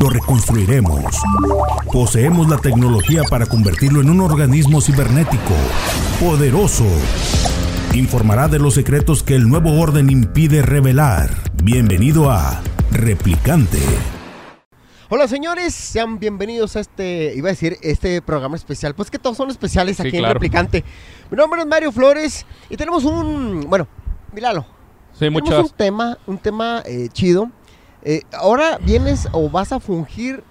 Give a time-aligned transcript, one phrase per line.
[0.00, 1.04] lo reconstruiremos.
[1.92, 5.54] Poseemos la tecnología para convertirlo en un organismo cibernético,
[6.20, 6.86] poderoso.
[7.94, 11.30] Informará de los secretos que el nuevo orden impide revelar.
[11.62, 13.78] Bienvenido a Replicante.
[15.08, 18.94] Hola señores, sean bienvenidos a este, iba a decir, este programa especial.
[18.94, 20.84] Pues que todos son especiales aquí en Replicante.
[21.30, 23.86] Mi nombre es Mario Flores y tenemos un, bueno,
[24.32, 24.66] míralo.
[25.12, 27.50] Sí, tenemos un tema, un tema eh, chido
[28.08, 30.44] eh, ahora vienes o vas a fungir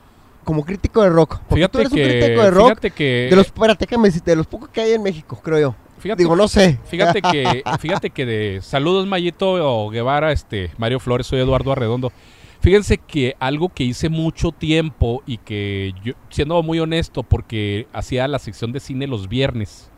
[0.43, 1.39] como crítico de rock.
[1.47, 2.79] Porque fíjate tú eres que, un crítico de rock.
[2.93, 5.75] Que, de los, espérate, que me, de los pocos que hay en México, creo yo.
[5.99, 6.77] Fíjate, Digo, no sé.
[6.85, 12.12] Fíjate que, fíjate que de saludos Mayito o Guevara, este, Mario Flores, soy Eduardo Arredondo.
[12.59, 18.27] Fíjense que algo que hice mucho tiempo y que yo, siendo muy honesto, porque hacía
[18.27, 19.90] la sección de cine los viernes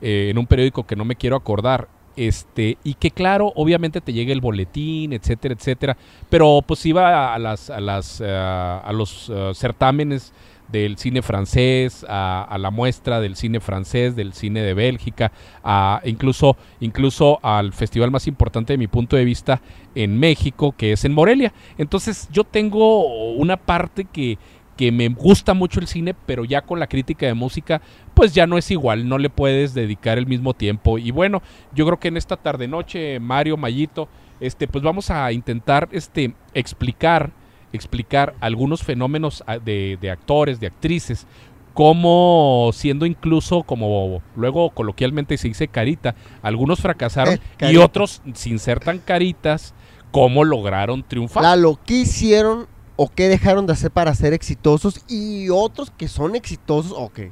[0.00, 4.12] eh, en un periódico que no me quiero acordar, este, y que claro, obviamente te
[4.12, 5.96] llega el boletín, etcétera, etcétera,
[6.28, 7.78] pero pues iba a las, a
[8.20, 10.32] eh, a los eh, certámenes
[10.68, 16.56] del cine francés, a, la muestra del cine francés, del cine de Bélgica, a, incluso,
[16.80, 19.60] incluso al festival más importante de mi punto de vista
[19.94, 21.52] en México, que es en Morelia.
[21.78, 24.38] Entonces yo tengo una parte que,
[24.76, 27.80] que me gusta mucho el cine, pero ya con la crítica de música,
[28.14, 30.98] pues ya no es igual, no le puedes dedicar el mismo tiempo.
[30.98, 31.42] Y bueno,
[31.74, 34.08] yo creo que en esta tarde noche, Mario, Mayito,
[34.40, 37.32] este, pues vamos a intentar este, explicar,
[37.72, 41.26] explicar algunos fenómenos ah, de, de actores, de actrices,
[41.72, 48.58] como siendo incluso, como luego coloquialmente se dice carita, algunos fracasaron eh, y otros, sin
[48.58, 49.74] ser tan caritas,
[50.10, 51.42] cómo lograron triunfar.
[51.42, 56.08] La lo que hicieron o qué dejaron de hacer para ser exitosos y otros que
[56.08, 57.30] son exitosos o que...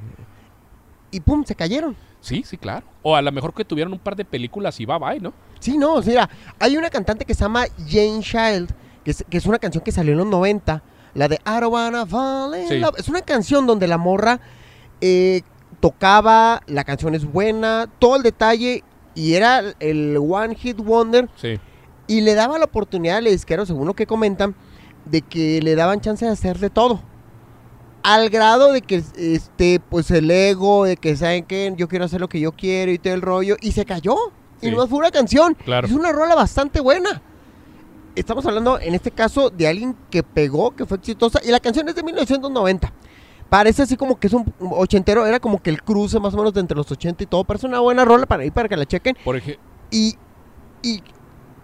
[1.11, 1.97] Y pum, se cayeron.
[2.21, 2.87] Sí, sí, claro.
[3.03, 5.33] O a lo mejor que tuvieron un par de películas y bye bye, ¿no?
[5.61, 8.71] Sí, no, mira, hay una cantante que se llama Jane Child,
[9.05, 10.83] que es, una canción que salió en los 90,
[11.15, 14.41] la de I don't wanna fall Es una canción donde la morra
[15.01, 15.43] eh,
[15.81, 18.83] tocaba, la canción es buena, todo el detalle,
[19.15, 21.29] y era el One Hit Wonder.
[21.37, 21.61] Sí.
[22.07, 24.55] Y le daba la oportunidad al disquero, según lo que comentan,
[25.05, 27.01] de que le daban chance de hacer de todo.
[28.03, 32.21] Al grado de que, este, pues el ego, de que saben que yo quiero hacer
[32.21, 34.17] lo que yo quiero y todo el rollo, y se cayó.
[34.61, 35.57] Y no fue una canción.
[35.85, 37.23] Es una rola bastante buena.
[38.15, 41.89] Estamos hablando, en este caso, de alguien que pegó, que fue exitosa, y la canción
[41.89, 42.93] es de 1990.
[43.49, 46.55] Parece así como que es un ochentero, era como que el cruce más o menos
[46.55, 48.77] de entre los 80 y todo, pero es una buena rola para ir para que
[48.77, 49.17] la chequen.
[49.25, 49.63] Por ejemplo.
[49.91, 50.15] Y,
[50.83, 51.03] y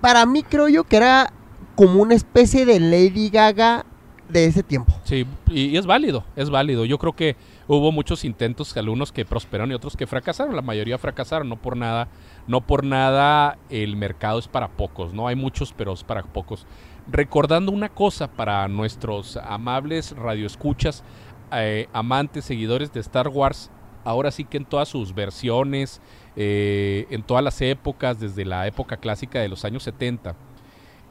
[0.01, 1.33] para mí creo yo que era
[1.81, 3.87] como una especie de Lady Gaga
[4.29, 4.93] de ese tiempo.
[5.05, 6.85] Sí, y, es válido, es válido.
[6.85, 7.37] Yo creo que
[7.69, 10.55] hubo muchos intentos, algunos que prosperaron y otros que fracasaron.
[10.55, 12.09] La mayoría fracasaron, no por nada,
[12.47, 15.27] no por nada el mercado es para pocos, ¿no?
[15.27, 16.67] Hay muchos, pero es para pocos.
[17.11, 21.03] Recordando una cosa para nuestros amables radioescuchas,
[21.51, 23.71] eh, amantes, seguidores de Star Wars,
[24.05, 26.03] ahora sí que en todas sus versiones,
[26.37, 30.37] eh, en todas las épocas, desde la época clásica de los años 70,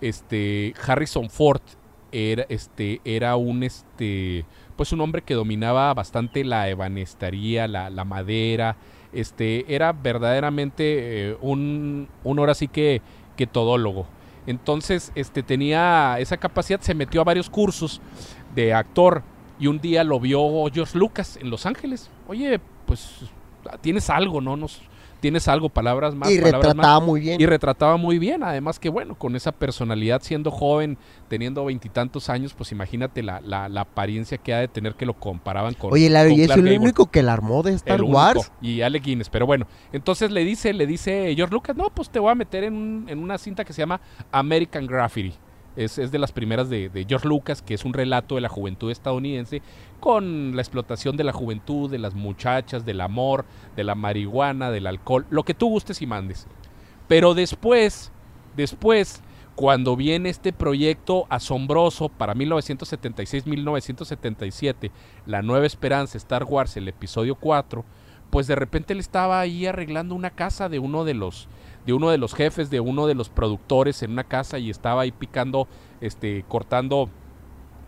[0.02, 1.62] este, Harrison Ford
[2.12, 4.46] era, este, era un, este,
[4.76, 8.78] pues un hombre que dominaba bastante la ebanestería, la, la madera,
[9.14, 13.02] este, era verdaderamente eh, un, un ahora sí que,
[13.36, 14.08] que todólogo.
[14.48, 18.02] Entonces, este, tenía esa capacidad, se metió a varios cursos
[18.56, 19.24] de actor
[19.60, 20.42] y un día lo vio
[20.74, 22.10] George Lucas en Los Ángeles.
[22.28, 23.20] Oye, pues
[23.82, 24.56] tienes algo, ¿no?
[24.56, 24.82] Nos,
[25.20, 26.30] tienes algo, palabras más.
[26.32, 27.40] Y retrataba muy bien.
[27.42, 30.98] Y retrataba muy bien, además que bueno, con esa personalidad, siendo joven,
[31.28, 35.74] teniendo veintitantos años, pues imagínate la, la, apariencia que ha de tener que lo comparaban
[35.74, 35.94] con...
[35.94, 38.52] Oye, y es el único que la armó de Star Wars.
[38.62, 42.20] y Alec Guinness, pero bueno, entonces le dice, le dice George Lucas, no, pues te
[42.20, 44.02] voy a meter en, en una cinta que se llama
[44.32, 45.34] American Graffiti.
[45.80, 49.62] Es, de las primeras de, George Lucas, que es un relato de la juventud estadounidense,
[50.02, 53.46] con la explotación de la juventud, de las muchachas, del amor,
[53.78, 56.48] de la marihuana, del alcohol, lo que tú gustes y mandes.
[57.08, 58.12] Pero después,
[58.58, 59.22] después,
[59.56, 64.92] cuando viene este proyecto asombroso para 1976-1977,
[65.26, 67.86] La Nueva Esperanza, Star Wars, el episodio 4,
[68.30, 71.48] pues de repente él estaba ahí arreglando una casa de uno de los
[71.86, 75.02] de uno de los jefes, de uno de los productores en una casa y estaba
[75.02, 75.68] ahí picando,
[76.02, 77.10] este, cortando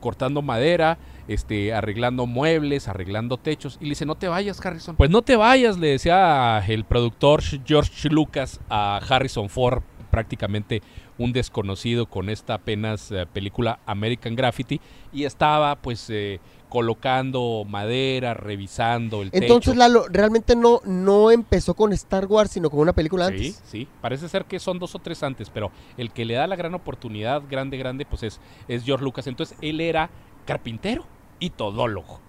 [0.02, 0.98] cortando madera,
[1.30, 3.78] este, arreglando muebles, arreglando techos.
[3.80, 4.98] Y le dice, no te vayas, Harrison.
[4.98, 10.82] Pues no te vayas, le decía el productor George Lucas a Harrison Ford, prácticamente
[11.18, 14.82] un desconocido con esta apenas eh, película American Graffiti.
[15.14, 19.78] Y estaba pues eh, colocando madera, revisando el Entonces, techo.
[19.78, 23.62] Lalo, realmente no, no empezó con Star Wars, sino con una película Sí, antes.
[23.66, 26.56] sí, parece ser que son dos o tres antes, pero el que le da la
[26.56, 28.40] gran oportunidad, grande, grande, pues es,
[28.70, 29.28] es George Lucas.
[29.28, 30.10] Entonces él era
[30.46, 31.06] carpintero
[31.40, 32.22] y todólogo.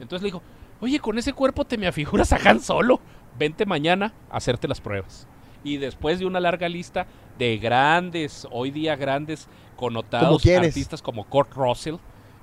[0.00, 0.42] Entonces le dijo,
[0.80, 3.00] oye, con ese cuerpo te me afiguras a Han Solo,
[3.38, 5.28] vente mañana a hacerte las pruebas.
[5.62, 7.06] Y después de una larga lista
[7.38, 11.96] de grandes, hoy día grandes, connotados artistas como Kurt Russell,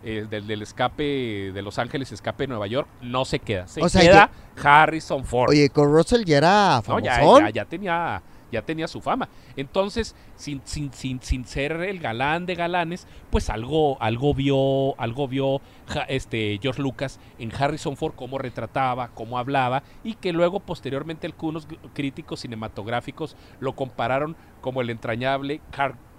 [0.04, 3.68] eh, del, del escape de Los Ángeles, escape de Nueva York, no se queda.
[3.68, 4.32] Se O sea, queda
[4.64, 5.50] Harrison Ford.
[5.50, 7.40] Oye, con Russell ya era No, famosón.
[7.42, 8.22] ya, ya, ya tenía,
[8.52, 9.28] ya tenía su fama.
[9.56, 15.28] Entonces, sin, sin, sin, sin ser el galán de galanes, pues algo, algo vio, algo
[15.28, 20.60] vio Ja- este George Lucas en Harrison Ford, cómo retrataba, cómo hablaba, y que luego,
[20.60, 25.60] posteriormente, algunos críticos cinematográficos lo compararon como el entrañable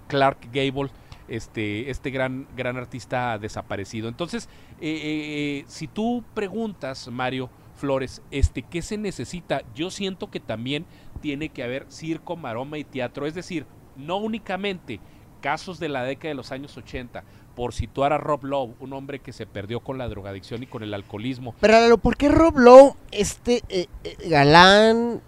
[0.07, 0.91] Clark Gable.
[1.29, 4.09] Este, este gran, gran artista desaparecido.
[4.09, 4.49] Entonces,
[4.81, 9.61] eh, eh, eh, si tú preguntas, Mario Flores, este, ¿qué se necesita?
[9.73, 10.85] Yo siento que también
[11.21, 13.25] tiene que haber circo, maroma y teatro.
[13.25, 13.65] Es decir,
[13.95, 14.99] no únicamente
[15.39, 17.23] casos de la década de los años 80,
[17.55, 20.83] por situar a Rob Lowe, un hombre que se perdió con la drogadicción y con
[20.83, 21.55] el alcoholismo.
[21.59, 25.21] Pero ¿por qué Rob Lowe, este eh, eh, galán,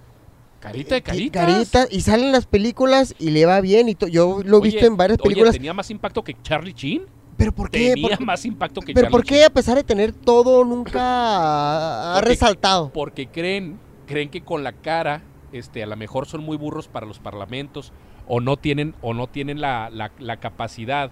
[0.62, 1.46] Carita de eh, caritas.
[1.46, 3.90] carita, y sale en las películas y le va bien?
[3.90, 5.54] y Yo lo he visto en varias oye, películas.
[5.56, 7.04] tenía más impacto que Charlie Sheen.
[7.36, 7.94] ¿Pero por qué?
[7.96, 11.00] Tenía ¿Por- más impacto que ¿Pero Charlie por qué, a pesar de tener todo, nunca
[12.12, 12.92] ha Porque- resaltado?
[12.94, 17.06] Porque creen, creen que con la cara, este, a lo mejor son muy burros para
[17.08, 17.92] los parlamentos,
[18.28, 21.10] o no tienen, o no tienen la, la- la capacidad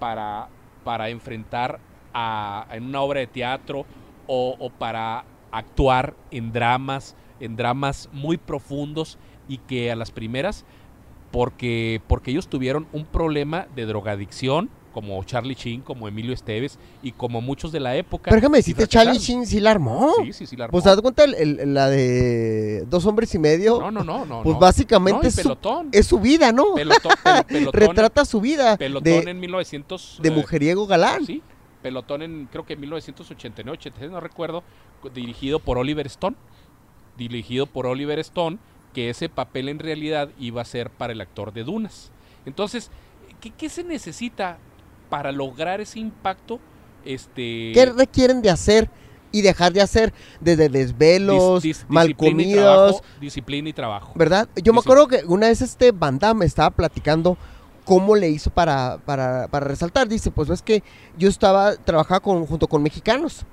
[0.00, 0.48] para,
[0.84, 1.78] para enfrentar
[2.12, 3.86] a, en una obra de teatro
[4.26, 9.18] o, o para actuar en dramas, en dramas muy profundos
[9.48, 10.64] y que a las primeras,
[11.30, 17.12] porque, porque ellos tuvieron un problema de drogadicción, como Charlie Sheen, como Emilio Esteves y
[17.12, 18.30] como muchos de la época.
[18.30, 19.18] Pero déjame decirte, Charlie.
[19.18, 20.12] Sheen sí la armó.
[20.24, 20.90] Sí, sí, sí, la Pues armó.
[20.90, 23.78] haz de cuenta el- el- la de dos hombres y medio.
[23.78, 24.42] No, no, no, no.
[24.42, 24.60] pues no.
[24.60, 25.88] básicamente No, es, su, pelotón.
[25.92, 26.74] es su vida, ¿no?
[26.74, 30.18] Pelotón, pel- pelotón, Retrata su vida pelotón de, en 1900.
[30.22, 31.24] de eh, mujeriego galán.
[31.26, 31.42] Sí,
[31.82, 34.64] pelotón en creo que en 1989, 86, no recuerdo,
[35.14, 36.34] dirigido por Oliver Stone.
[37.18, 38.56] Dirigido por Oliver Stone,
[38.94, 42.10] que ese papel en realidad iba a ser para el actor de Dunas.
[42.46, 42.90] Entonces,
[43.40, 44.56] ¿qué, qué se necesita
[45.10, 46.58] para lograr ese impacto?
[47.04, 48.88] Este, ¿Qué requieren de hacer
[49.32, 50.12] y dejar de hacer?
[50.40, 54.12] Desde desvelos, dis- dis- mal disciplina y comidos, trabajo, disciplina y trabajo.
[54.14, 54.48] ¿verdad?
[54.62, 57.36] Yo me acuerdo que una vez este Van Damme estaba platicando
[57.84, 60.08] cómo le hizo para, para, para resaltar.
[60.08, 60.82] Dice, pues es que
[61.16, 63.44] yo estaba, trabajaba con, junto con mexicanos.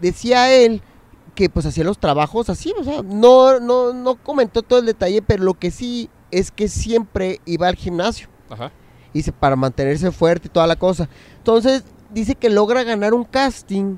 [0.00, 0.80] Decía él
[1.40, 5.22] que pues hacía los trabajos así, o sea, no, no, no comentó todo el detalle,
[5.22, 8.28] pero lo que sí es que siempre iba al gimnasio.
[8.50, 8.70] Ajá.
[9.14, 11.08] Dice, para mantenerse fuerte y toda la cosa.
[11.38, 11.82] Entonces,
[12.12, 13.96] dice que logra ganar un casting.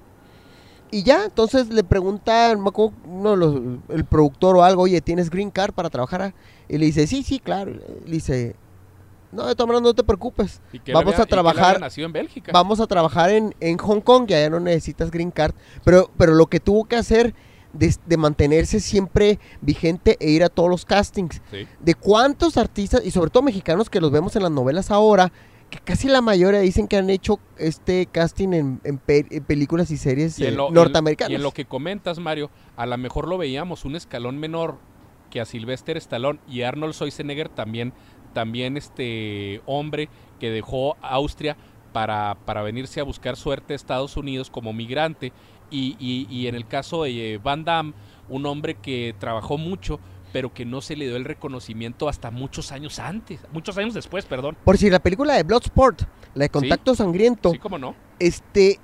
[0.93, 5.73] Y ya, entonces le pregunta, no los- el productor o algo, oye, ¿tienes green card
[5.75, 6.23] para trabajar?
[6.23, 6.35] ah?"
[6.69, 7.73] Y le dice, sí, sí, claro.
[7.73, 8.55] Le dice,
[9.33, 10.61] no, de todas maneras no te preocupes.
[10.73, 12.53] Y que Vamos había- a y que trabajar- nacido en Bélgica.
[12.53, 15.55] Vamos a trabajar en, en Hong Kong, ya, ya no necesitas green card.
[15.85, 17.35] Pero, pero lo que tuvo que hacer
[17.73, 21.67] de, de mantenerse siempre vigente e ir a todos los castings Sí.
[21.81, 25.33] de cuántos artistas, y sobre todo mexicanos que los vemos en las novelas ahora,
[25.71, 29.91] que casi la mayoría dicen que han hecho este casting en, en pe- en películas
[29.91, 31.31] y series Y en eh, lo- y norteamericanas.
[31.31, 34.77] Y en lo que comentas, Mario, a lo mejor lo veíamos un escalón menor
[35.31, 37.95] que a Sylvester Stallone y Arnold Schwarzenegger también,
[38.33, 40.09] también este hombre
[40.41, 41.57] que dejó Austria
[41.93, 45.33] para, para venirse a buscar suerte a Estados Unidos como migrante.
[45.71, 47.95] Y, y- y en el caso de eh, Van Damme,
[48.29, 50.01] un hombre que trabajó mucho,
[50.33, 54.25] pero que no se le dio el reconocimiento hasta muchos años antes, muchos años después,
[54.27, 54.57] perdón.
[54.65, 56.03] Por si la película de Bloodsport,
[56.35, 57.95] la de Contacto Sangriento, Sí, cómo no.
[58.19, 58.81] este,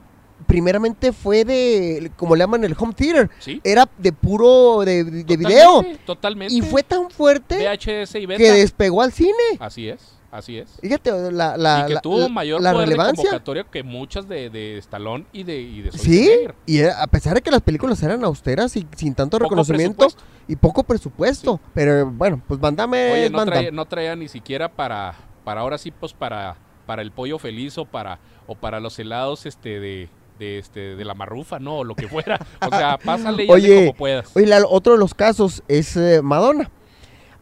[0.46, 3.60] primeramente fue de, como le llaman el home theater, Sí.
[3.64, 5.84] era de puro, de, de Totalmente, video.
[6.06, 6.54] Totalmente.
[6.54, 9.32] Y fue tan fuerte VHS y que despegó al cine.
[9.58, 10.68] Así es, así es.
[10.80, 13.24] Fíjate, la, la, y que la- tuvo mayor la poder de relevancia.
[13.24, 16.30] convocatoria que muchas de, de Stallone y de, y de Sí,
[16.66, 20.08] y a pesar de que las películas eran austeras y sin tanto Poco reconocimiento
[20.46, 24.68] y poco presupuesto, pero bueno, pues Van Damme Oye, no traía, no traía ni siquiera
[24.70, 25.14] para,
[25.44, 29.44] para ahora sí, pues para, para el pollo feliz o para, o para los helados
[29.44, 32.38] este de, de este de la marrufa, no, o lo que fuera.
[32.66, 34.30] O sea, pásale y Oye, como puedas.
[34.36, 36.70] Oye, otro de los casos es eh, Madonna.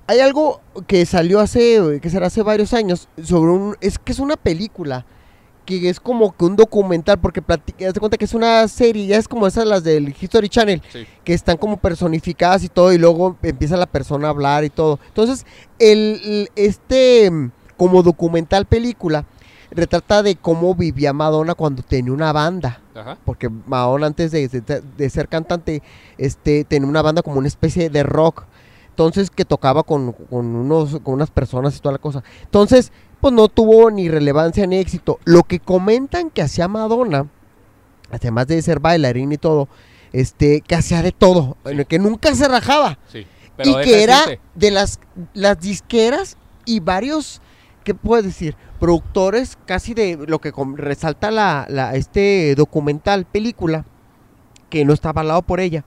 [0.08, 4.20] Hay algo que salió hace, que será hace varios años, sobre un, es que es
[4.20, 5.04] una película
[5.64, 9.16] que es como que un documental, porque platica, de cuenta que es una serie, ya
[9.16, 11.04] es como esas las del History Channel, Sí.
[11.24, 15.00] que están como personificadas y todo, y luego empieza la persona a hablar y todo.
[15.08, 15.44] Entonces,
[15.80, 17.32] el, este
[17.76, 19.26] como documental película
[19.70, 22.80] retrata de cómo vivía Madonna cuando tenía una banda.
[22.94, 23.18] Ajá.
[23.24, 25.82] Porque Madonna antes de, de- de ser cantante,
[26.18, 28.44] este, tenía una banda como una especie de rock.
[28.90, 32.22] Entonces que tocaba con, con unos, con unas personas y toda la cosa.
[32.42, 35.18] Entonces, pues no tuvo ni relevancia ni éxito.
[35.24, 37.26] Lo que comentan que hacía Madonna,
[38.10, 39.68] además de ser bailarín y todo,
[40.12, 41.84] este, que hacía de todo, Sí.
[41.86, 42.98] que nunca se rajaba.
[43.12, 43.26] Sí.
[43.56, 44.20] Pero y que era
[44.54, 45.00] de las,
[45.34, 47.40] las disqueras y varios,
[47.86, 48.56] ¿qué puedes decir?
[48.80, 53.84] Productores casi de lo que resalta la, la- este documental, película,
[54.68, 55.84] que no está avalado por ella,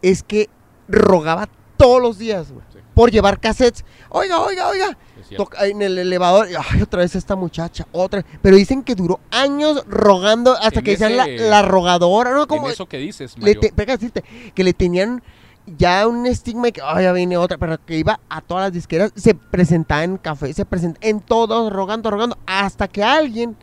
[0.00, 0.48] es que
[0.88, 2.78] rogaba todos los días, güey, Sí.
[2.94, 3.84] por llevar cassettes.
[4.10, 4.96] Oiga, oiga, oiga.
[5.36, 8.24] Toca- en el elevador, ay, otra vez esta muchacha, otra.
[8.42, 12.46] Pero dicen que duró años rogando hasta En que decían la, ese- la rogadora, ¿no?
[12.46, 14.22] Como, en eso que dices, le Mario, te- pega decirte
[14.54, 15.22] que le tenían
[15.66, 18.72] ya un estigma de que "Ay, ya viene otra, pero que iba a todas las
[18.72, 23.56] disqueras, se presentaba en café, se presentaba en todos, rogando, rogando, hasta que alguien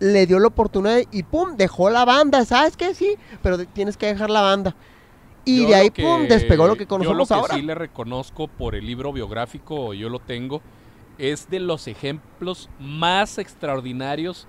[0.00, 2.94] le dio la oportunidad y pum, dejó la banda, ¿sabes qué?
[2.94, 4.76] Sí, pero tienes que dejar la banda.
[5.44, 7.54] Y Yo de ahí, que- pum, despegó lo que Yo conocemos lo que ahora.
[7.54, 10.60] sí le reconozco por el libro biográfico, yo lo tengo,
[11.16, 14.46] es de los ejemplos más extraordinarios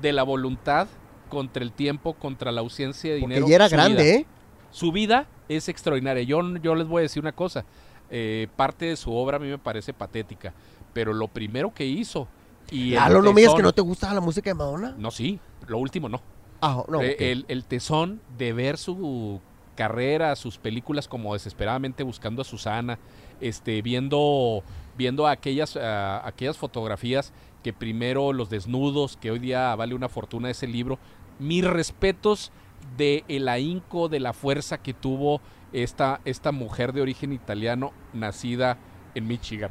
[0.00, 0.88] de la voluntad
[1.30, 3.48] contra el tiempo, contra la ausencia de Porque dinero.
[3.48, 4.14] ya era grande, vida.
[4.14, 4.26] ¿eh?
[4.72, 6.22] Su vida es extraordinaria.
[6.22, 7.64] Yo, yo les voy a decir una cosa.
[8.10, 10.52] eh, parte de su obra a mí me parece patética.
[10.92, 12.28] Pero lo primero que hizo.
[12.70, 14.94] Y Lalo, no me digas tesón- que no te gusta la música de Madonna.
[14.98, 15.38] No, sí.
[15.66, 16.20] Lo último no.
[16.60, 17.00] Ah, no.
[17.02, 19.40] Eh, el, el tesón de ver su
[19.74, 22.98] carrera, sus películas como desesperadamente buscando a Susana,
[23.40, 24.62] este, viendo,
[24.98, 27.32] viendo aquellas, ah, aquellas fotografías
[27.62, 30.98] que primero los desnudos, que hoy día vale una fortuna ese libro.
[31.38, 32.52] Mis respetos
[32.96, 35.40] de el ahínco, de la fuerza que tuvo
[35.72, 38.78] esta, esta mujer de origen italiano nacida
[39.14, 39.70] en Michigan.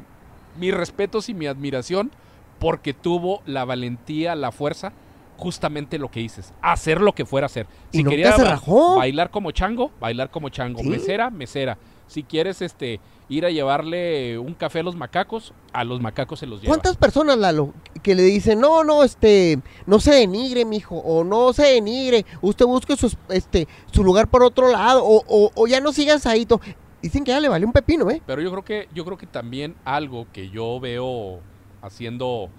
[0.58, 2.10] Mis respetos y mi admiración
[2.58, 4.92] porque tuvo la valentía, la fuerza,
[5.36, 7.66] justamente lo que dices, hacer lo que fuera a hacer.
[7.90, 8.96] Y nunca se rajó.
[8.96, 10.88] bailar como chango, bailar como chango, Sí.
[10.88, 11.78] mesera, mesera.
[12.12, 13.00] Si quieres este
[13.30, 16.68] ir a llevarle un café a los macacos, a los macacos se los lleva.
[16.68, 21.54] ¿Cuántas personas, Lalo, que le dicen, no, no, este, no se denigre, mijo, o no
[21.54, 25.80] se denigre, usted busque su, este, su lugar por otro lado, o, o, o ya
[25.80, 26.44] no sigas ahí.
[26.44, 26.60] to-".
[27.00, 28.20] Dicen que ya le vale un pepino, ¿eh?
[28.26, 31.40] Pero yo creo que yo creo que también algo que yo veo
[31.80, 32.50] haciendo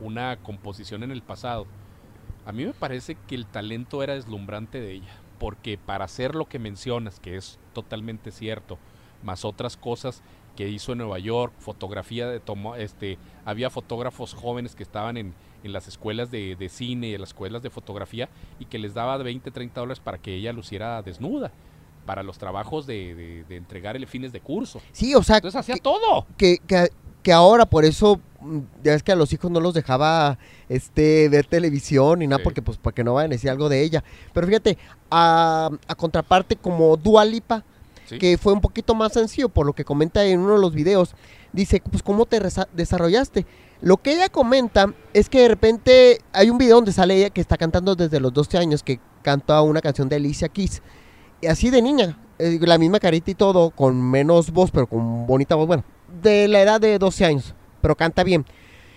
[0.00, 1.66] una composición en el pasado.
[2.44, 6.44] A mí me parece que el talento era deslumbrante de ella, porque para hacer lo
[6.46, 8.78] que mencionas, que es totalmente cierto,
[9.22, 10.22] más otras cosas
[10.56, 15.32] que hizo en Nueva York, fotografía de tomo, este, había fotógrafos jóvenes que estaban en,
[15.62, 18.94] en las escuelas de, de cine y en las escuelas de fotografía y que les
[18.94, 21.52] daba 20, 30 dólares para que ella luciera desnuda
[22.06, 24.80] para los trabajos de, de, de entregar el fines de curso.
[24.92, 26.26] Sí, o sea, Entonces hacía todo.
[26.36, 26.90] que, que-
[27.22, 31.28] que ahora por eso, mm, ya es que a los hijos no los dejaba este,
[31.28, 32.44] ver televisión ni nada, Sí.
[32.44, 34.02] porque pues para que no vayan a decir algo de ella.
[34.32, 34.78] Pero fíjate,
[35.10, 37.64] a, a contraparte como Dualipa,
[38.18, 41.14] Que fue un poquito más sencillo por lo que comenta en uno de los videos.
[41.52, 42.40] Dice, pues cómo te
[42.72, 43.46] desarrollaste.
[43.80, 47.40] Lo que ella comenta es que de repente hay un video donde sale ella que
[47.40, 50.82] está cantando desde los 12 años, que canta una canción de Alicia Keys.
[51.40, 55.26] Y así de niña, eh, la misma carita y todo, con menos voz, pero con
[55.26, 55.84] bonita voz, bueno,
[56.22, 58.44] de la edad de 12 años, pero canta bien.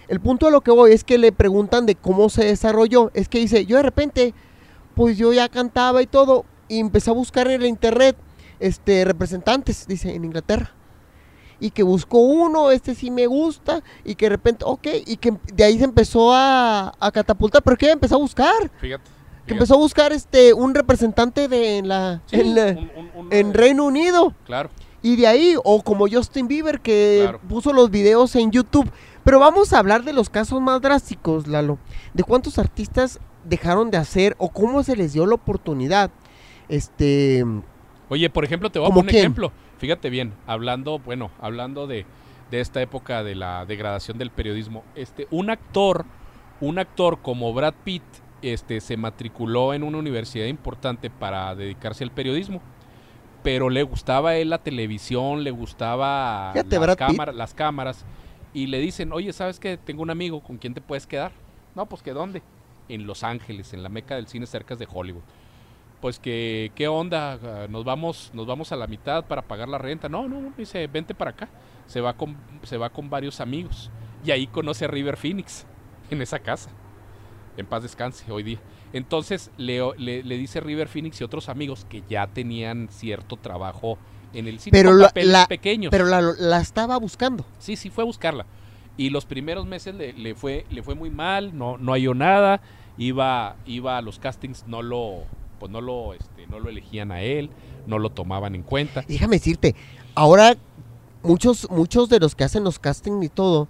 [0.08, 3.12] El punto de lo que voy es que le preguntan de cómo se desarrolló.
[3.13, 4.34] Es que dice, yo de repente,
[4.96, 8.18] pues yo ya cantaba y todo, y empecé a buscar en el internet
[8.62, 10.72] este, representantes, dice, en Inglaterra.
[11.60, 15.34] Y que buscó uno, este sí me gusta, y que de repente, ok, y que
[15.53, 19.03] de ahí se empezó a, a catapultar, pero que ella empezó a buscar, Fíjate.
[19.46, 23.25] que empezó a buscar este un representante de en la, Sí, en, la- un- un-
[23.27, 24.34] un- en Reino Unido.
[24.46, 24.70] Claro.
[25.03, 27.41] Y de ahí, o como Justin Bieber que Claro.
[27.48, 28.89] puso los videos en YouTube.
[29.24, 31.77] Pero vamos a hablar de los casos más drásticos, Lalo.
[32.15, 36.10] De cuántos artistas dejaron de hacer o cómo se les dio la oportunidad.
[36.70, 37.44] Este,
[38.12, 39.22] Oye, por ejemplo, te voy a ¿Cómo poner un quién?
[39.22, 39.53] ejemplo.
[39.77, 42.06] Fíjate bien, hablando, bueno, hablando de,
[42.51, 46.03] de esta época de la degradación del periodismo, este, un actor,
[46.60, 48.03] un actor como Brad Pitt,
[48.41, 52.62] este, se matriculó en una universidad importante para dedicarse al periodismo.
[53.44, 58.06] Pero le gustaba a él la televisión, le gustaba Fíjate, las, cámaras, las cámaras.
[58.53, 59.77] Y le dicen, oye, ¿sabes qué?
[59.77, 61.32] Tengo un amigo, ¿con quién te puedes quedar?
[61.75, 62.44] No, pues que dónde?
[62.89, 65.24] En Los Ángeles, en la meca del cine cerca de Hollywood
[66.01, 69.77] pues que qué onda, Ah, nos vamos, nos vamos a la mitad para pagar la
[69.77, 70.10] renta.
[70.10, 71.50] No, no, no, dice, vente para acá.
[71.88, 73.89] Se va con, se va con varios amigos.
[74.25, 75.65] Y ahí conoce a River Phoenix,
[76.10, 76.70] en esa casa.
[77.58, 78.60] En paz descanse hoy día.
[78.93, 83.98] Entonces le, le, le dice River Phoenix y otros amigos que ya tenían cierto trabajo
[84.34, 85.91] en el cine Pero la- la- pequeños.
[85.91, 87.46] Pero la, la estaba buscando.
[87.60, 88.46] Sí, sí fue a buscarla.
[88.98, 92.62] Y los primeros meses le, le fue, le fue muy mal, no, no halló nada.
[92.98, 95.24] Iba, iba a los castings, no lo,
[95.62, 97.51] pues no lo, este, no lo elegían a él,
[97.86, 99.06] no lo tomaban en cuenta.
[99.08, 99.75] Déjame decirte,
[100.15, 100.58] ahora
[101.22, 103.68] muchos, muchos de los que hacen los castings y todo,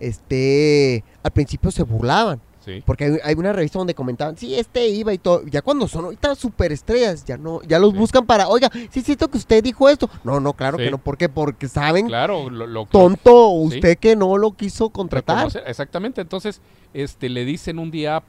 [0.00, 2.40] este, al principio se burlaban.
[2.64, 2.82] Sí.
[2.84, 5.42] Porque hay, hay una revista donde comentaban, sí, este iba y todo.
[5.46, 7.98] Ya cuando son ahorita superestrellas, ya no, ya los Sí.
[7.98, 10.10] buscan para, oiga, sí, siento que usted dijo esto.
[10.24, 10.84] No, no, claro Sí.
[10.84, 10.98] que no.
[10.98, 11.28] ¿Por qué?
[11.28, 15.46] Porque saben, Claro, lo, lo- tonto, usted que no lo quiso contratar.
[15.46, 16.20] reconocer- Exactamente.
[16.20, 16.60] Entonces,
[16.92, 18.22] este, le dicen un día,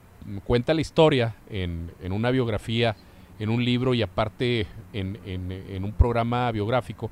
[0.46, 2.96] cuenta la historia en, en una biografía,
[3.40, 7.10] en un libro y aparte en, en- en un programa biográfico,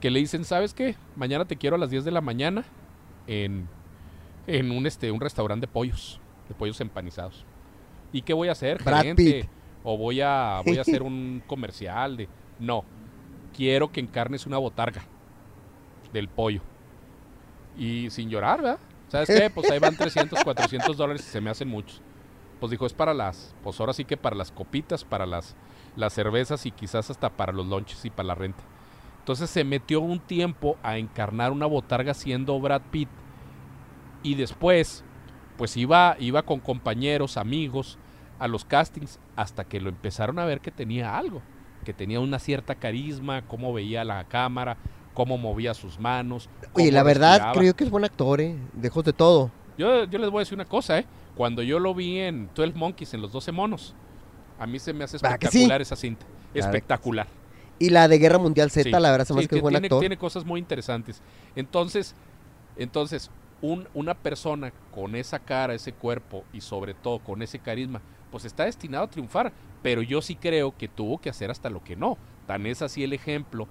[0.00, 0.94] que le dicen, ¿sabes qué?
[1.16, 2.64] Mañana te quiero a las 10 de la mañana
[3.26, 3.66] en,
[4.46, 7.44] en un, este, un restaurante de pollos, de pollos empanizados.
[8.12, 9.48] ¿Y qué voy a hacer, gerente?
[9.82, 12.28] O voy a, voy a hacer un comercial de...
[12.60, 12.84] No,
[13.56, 15.02] quiero que encarnes una botarga
[16.12, 16.60] del pollo.
[17.76, 18.78] Y sin llorar, ¿verdad?
[19.08, 19.50] ¿Sabes qué?
[19.50, 22.02] Pues ahí van 300, 400 dólares y se me hacen muchos.
[22.60, 25.56] Pues dijo, es para las, pues ahora sí que para las copitas, para las,
[25.96, 28.62] las cervezas y quizás hasta para los lunches y para la renta.
[29.20, 33.08] Entonces se metió un tiempo a encarnar una botarga siendo Brad Pitt
[34.22, 35.04] y después
[35.56, 37.98] pues iba, iba con compañeros, amigos
[38.38, 41.42] a los castings hasta que lo empezaron a ver que tenía algo,
[41.84, 44.76] que tenía una cierta carisma, cómo veía la cámara,
[45.18, 46.48] cómo movía sus manos.
[46.74, 47.52] Oye, la verdad, respiraba.
[47.58, 48.54] creo que es buen actor, ¿eh?
[48.80, 49.50] Lejos de todo.
[49.76, 51.06] Yo, yo les voy a decir una cosa, ¿eh?
[51.34, 53.96] Cuando yo lo vi en 12 Monkeys, en los 12 monos,
[54.60, 56.24] a mí se me hace espectacular esa cinta.
[56.54, 57.26] Espectacular.
[57.80, 59.72] Y la de Guerra Mundial Z, Sí, la verdad, se me sí, que es buen
[59.72, 59.98] tiene, actor.
[59.98, 61.20] tiene cosas muy interesantes.
[61.56, 62.14] Entonces,
[62.76, 63.28] entonces
[63.60, 68.44] un- una persona con esa cara, ese cuerpo y sobre todo con ese carisma, pues
[68.44, 69.52] está destinado a triunfar.
[69.82, 72.18] Pero yo sí creo que tuvo que hacer hasta lo que no.
[72.46, 73.66] Tan es así el ejemplo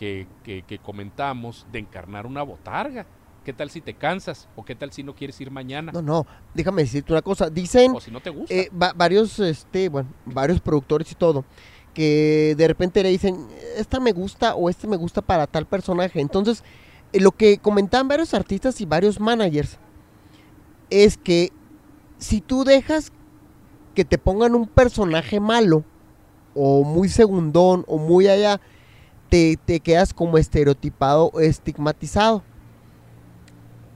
[0.00, 3.04] que, que- que comentamos de encarnar una botarga.
[3.44, 4.48] ¿Qué tal si te cansas?
[4.56, 5.92] ¿O qué tal si no quieres ir mañana?
[5.92, 7.50] No, no, déjame decirte una cosa.
[7.50, 8.54] Dicen O si no te gusta.
[8.54, 11.44] eh, va- varios, este, bueno, varios productores y todo,
[11.92, 16.20] que de repente le dicen, esta me gusta o este me gusta para tal personaje.
[16.20, 16.62] Entonces,
[17.12, 19.78] eh, lo que comentaban varios artistas y varios managers
[20.88, 21.50] es que
[22.18, 23.10] si tú dejas
[23.94, 25.84] que te pongan un personaje malo
[26.54, 28.60] o muy segundón o muy allá,
[29.30, 32.42] te, te quedas como estereotipado o estigmatizado.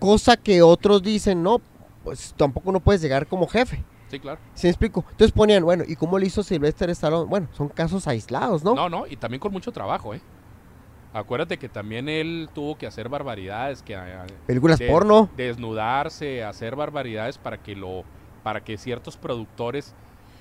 [0.00, 1.60] Cosa que otros dicen, no,
[2.02, 3.82] pues tampoco no puedes llegar como jefe.
[4.10, 4.38] sí, claro.
[4.54, 5.04] ¿Sí me explico?
[5.10, 7.28] Entonces ponían, bueno, ¿y cómo lo hizo Sylvester Stallone?
[7.28, 8.74] Bueno, son casos aislados, ¿no?
[8.74, 10.20] No, no, y también con mucho trabajo, ¿eh?
[11.12, 15.30] Acuérdate que también él tuvo que hacer barbaridades, que ah, Películas de- porno.
[15.36, 18.04] desnudarse, hacer barbaridades para que lo,
[18.42, 19.94] para que ciertos productores,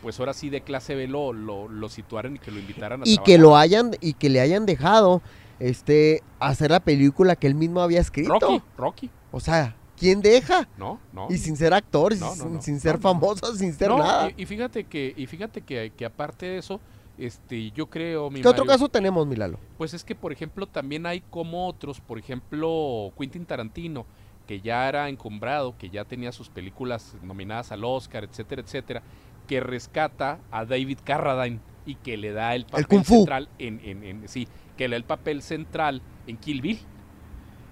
[0.04, 3.04] pues ahora sí de clase B lo, lo, lo situaran y que lo invitaran a
[3.08, 3.26] Y trabajar.
[3.26, 5.24] que lo hayan, y que le hayan dejado
[5.60, 8.38] este hacer la película que él mismo había escrito.
[8.40, 10.68] Rocky, Rocky, O sea, ¿quién deja?
[10.78, 11.28] no, no.
[11.30, 13.98] Y sin ser actor, No, no, sin, no, sin no, ser famoso, sin ser No,
[14.00, 14.30] nada.
[14.36, 16.82] Y, y fíjate que, y fíjate que, que aparte de eso,
[17.18, 19.60] este, yo creo, mi ¿Qué otro caso tenemos, Milalo?
[19.78, 24.06] Pues es que, por ejemplo, también hay como otros, por ejemplo, Quentin Tarantino,
[24.48, 29.04] que ya era encumbrado, que ya tenía sus películas nominadas al Oscar, etcétera, etcétera,
[29.48, 34.28] que rescata a David Carradine y que le da el papel central en, en- en-
[34.28, 36.80] sí, que le da el papel central en Kill Bill.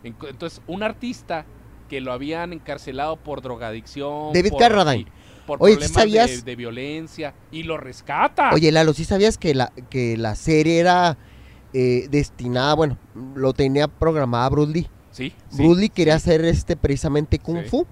[0.03, 1.45] En- entonces, un artista
[1.88, 5.12] que lo habían encarcelado por drogadicción, David por, Carradine.
[5.45, 6.45] por Oye, ¿sí problemas de- sabías?
[6.45, 8.51] de, violencia y lo rescata.
[8.53, 11.17] Oye, Lalo, ¿sí sabías que la, que la serie era
[11.73, 12.97] eh, destinada, bueno,
[13.36, 14.88] lo tenía programada Bruce Lee?
[15.12, 16.29] sí, sí, Bruce Lee quería sí.
[16.29, 17.65] hacer este precisamente Kung.
[17.65, 17.86] Fu.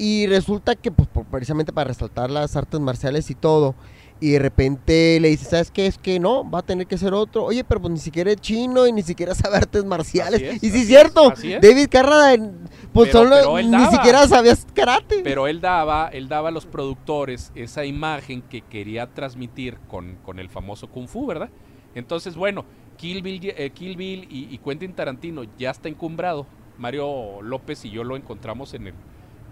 [0.00, 3.74] Y resulta que, pues, por- precisamente para resaltar las artes marciales y todo.
[4.22, 5.86] Y de repente le dice, ¿sabes qué?
[5.86, 7.44] Es que no, va a tener que ser otro.
[7.44, 10.40] Oye, pero pues ni siquiera es chino y ni siquiera sabe artes marciales.
[10.42, 11.60] Es, y sí es cierto, es.
[11.60, 12.50] David Carradine,
[12.92, 13.90] pues Pero- solo pero ni daba.
[13.90, 15.20] siquiera sabías karate.
[15.24, 20.38] Pero él daba, él daba a los productores esa imagen que quería transmitir con, con
[20.38, 21.48] el famoso Kung Fu, ¿verdad?
[21.94, 22.64] Entonces, bueno,
[22.98, 26.46] Kill Bill, eh, Kill Bill y, y Quentin Tarantino ya está encumbrado.
[26.76, 28.94] Mario López y yo lo encontramos en el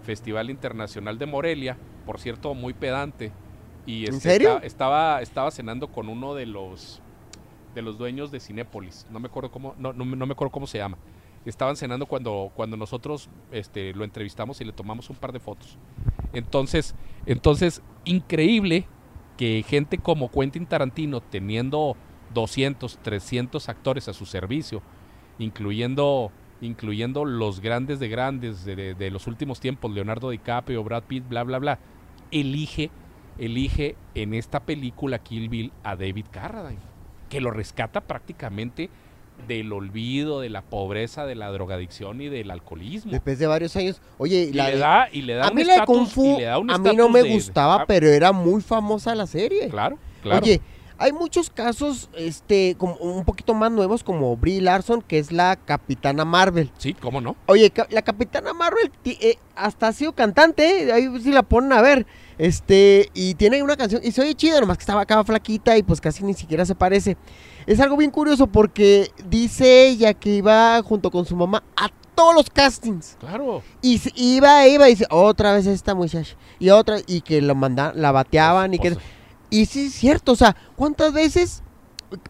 [0.03, 3.31] Festival Internacional de Morelia, por cierto, muy pedante.
[3.85, 4.55] Y ¿En este, serio?
[4.55, 7.01] esta- Estaba, estaba cenando con uno de los
[7.75, 9.05] de los dueños de Cinépolis.
[9.11, 10.97] No me acuerdo cómo, no, no me acuerdo cómo se llama.
[11.45, 15.77] Estaban cenando cuando, cuando nosotros este, lo entrevistamos y le tomamos un par de fotos.
[16.33, 16.95] Entonces,
[17.27, 18.87] entonces, increíble
[19.37, 21.95] que gente como Quentin Tarantino, teniendo
[22.33, 24.81] 200, 300 actores a su servicio,
[25.37, 31.43] incluyendo, incluyendo los grandes de grandes de, los últimos tiempos, Leonardo DiCaprio, Brad Pitt, bla,
[31.43, 31.79] bla, bla,
[32.31, 32.89] elige,
[33.37, 36.81] elige en esta película Kill Bill a David Carradine,
[37.29, 38.89] que lo rescata prácticamente
[39.47, 43.11] del olvido, de la pobreza, de la drogadicción y del alcoholismo.
[43.13, 44.01] Después de varios años.
[44.17, 46.07] Oye, Y la le de- da, y le da a un mí la de Kung
[46.07, 49.69] Fu, a mí no me de- gustaba, ah, pero era muy famosa la serie.
[49.69, 50.43] Claro, claro.
[50.43, 50.59] Oye,
[50.99, 55.55] hay muchos casos, este, como un poquito más nuevos, como Brie Larson, que es la
[55.55, 56.71] Capitana Marvel.
[56.77, 57.37] Sí, ¿cómo no?
[57.45, 61.81] Oye, la Capitana Marvel eh, hasta ha sido cantante, eh, ahí sí la ponen a
[61.81, 62.05] ver.
[62.37, 65.83] Este, y tiene una canción, y se oye chida, nomás que estaba acá flaquita y
[65.83, 67.15] pues casi ni siquiera se parece.
[67.65, 72.35] Es algo bien curioso porque dice ella que iba junto con su mamá a todos
[72.35, 73.15] los castings.
[73.19, 73.61] Claro.
[73.81, 76.35] Y iba, iba y dice, otra vez esta muchacha.
[76.59, 78.97] Y otra, y que la mandaban, la bateaban y que...
[79.49, 81.63] Y sí es cierto, o sea, ¿cuántas veces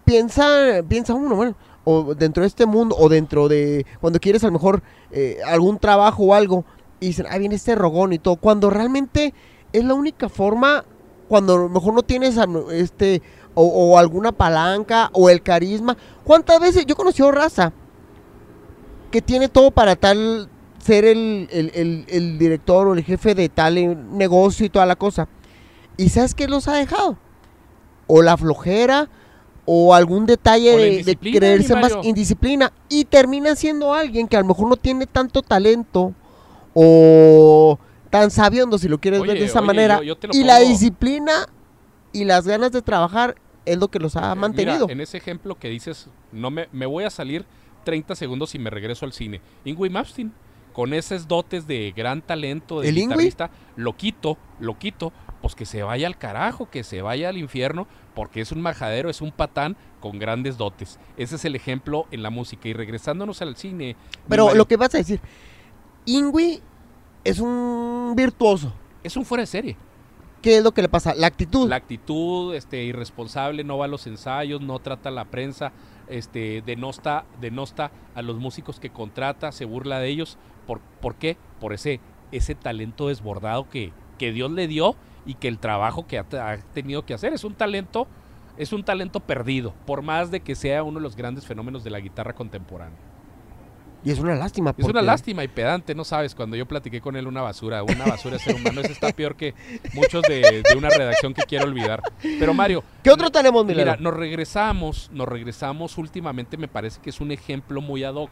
[0.06, 4.48] piensa, piensa uno, bueno, o dentro de este mundo, o dentro de, cuando quieres a
[4.48, 6.64] lo mejor eh, algún trabajo o algo,
[7.00, 9.34] y dicen, ah, viene este rogón y todo, cuando realmente
[9.74, 10.86] es la única forma,
[11.28, 12.38] cuando a lo mejor no tienes
[12.72, 13.22] este,
[13.54, 17.74] o, o alguna palanca, o el carisma, ¿cuántas veces, yo conocí a raza,
[19.12, 20.50] que tiene todo para tal,
[20.84, 24.96] ser el, el- el- el director o el jefe de tal negocio y toda la
[24.96, 25.28] cosa,
[26.04, 27.18] y ¿sabes qué los ha dejado?
[28.08, 29.08] O la flojera,
[29.66, 32.72] o algún detalle O de, de creerse más indisciplina.
[32.90, 36.14] Y termina siendo alguien que a lo mejor no tiene tanto talento
[36.74, 37.78] o
[38.10, 40.02] tan sabiondo, si lo quieres ver de esa oye, manera.
[40.02, 41.48] yo- yo y la disciplina
[42.12, 43.36] y las ganas de trabajar
[43.66, 44.88] es lo que los ha Eh, mantenido.
[44.88, 47.46] Mira, en ese ejemplo que dices, no me, me voy a salir
[47.84, 49.42] 30 segundos y me regreso al cine.
[49.66, 50.34] Ingui Mapstein,
[50.74, 53.14] con esos dotes de gran talento de ¿El Ingui?
[53.14, 57.38] guitarrista, lo quito, lo quito, pues que se vaya al carajo, que se vaya al
[57.38, 61.00] infierno, porque es un majadero, es un patán con grandes dotes.
[61.18, 62.68] Ese es el ejemplo en la música.
[62.68, 63.96] Y regresándonos al cine.
[64.28, 65.20] Pero Mario, lo que vas a decir,
[66.06, 66.62] Ingui
[67.24, 68.74] es un virtuoso.
[69.04, 69.78] Es un fuera de serie.
[70.42, 71.14] ¿Qué es lo que le pasa?
[71.16, 71.68] La actitud.
[71.68, 75.74] La actitud este, irresponsable, no va a los ensayos, no trata a la prensa,
[76.08, 80.38] este, denosta, denosta a los músicos que contrata, se burla de ellos.
[80.66, 81.38] ¿Por, por qué?
[81.60, 82.00] Por ese,
[82.32, 86.40] ese talento desbordado que, que Dios le dio y que el trabajo que ha, te-
[86.40, 88.08] ha tenido que hacer es un talento,
[88.58, 91.90] es un talento perdido, por más de que sea uno de los grandes fenómenos de
[91.92, 92.98] la guitarra contemporánea.
[94.02, 94.70] Y es una lástima.
[94.78, 97.84] Es una porque- lástima y pedante, no sabes, cuando yo platiqué con él una basura,
[97.84, 99.54] una basura de ser humano, ese está peor que
[99.94, 102.02] muchos de, de una redacción que quiero olvidar.
[102.22, 104.02] Pero Mario, ¿Qué otro tenemos, Mira, Milano?
[104.02, 108.32] nos regresamos, nos regresamos últimamente, me parece que es un ejemplo muy ad hoc,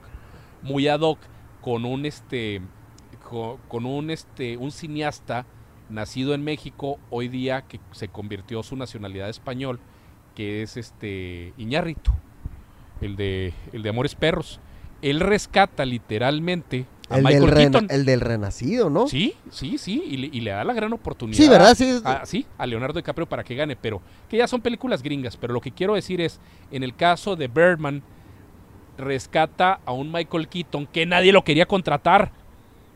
[0.61, 1.19] muy ad hoc
[1.61, 2.61] con un este
[3.29, 5.45] co- con, un este un cineasta
[5.89, 9.79] nacido en México hoy día que se convirtió su nacionalidad español,
[10.35, 12.11] que es este Iñárritu,
[13.01, 14.59] el de el de Amores Perros.
[15.01, 17.87] Él rescata literalmente a el, del Michael rena- Keaton.
[17.89, 19.07] el del renacido, ¿no?
[19.07, 21.37] Sí, sí, sí, y le, y le da la gran oportunidad.
[21.37, 21.75] Sí, ¿verdad?
[21.75, 25.37] Sí, a, sí, a Leonardo DiCaprio para que gane, pero que ya son películas gringas.
[25.37, 26.39] Pero lo que quiero decir es,
[26.71, 28.01] en el caso de Birdman,
[28.97, 32.31] rescata a un Michael Keaton que nadie lo quería contratar,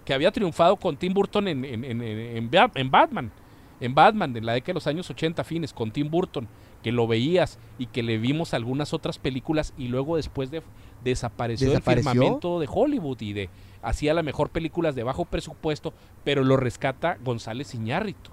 [0.06, 3.32] que había triunfado con Tim Burton en, en- en- en- en Ba- en Batman,
[3.80, 6.48] en Batman, en la década de los años 80 fines, con Tim Burton,
[6.84, 10.64] que lo veías y que le vimos algunas otras películas y luego después de,
[11.04, 12.10] desapareció, ¿Desapareció?
[12.12, 13.50] del firmamento de Hollywood y de
[13.84, 18.30] hacía la mejor películas de bajo presupuesto, pero lo rescata González Iñárritu.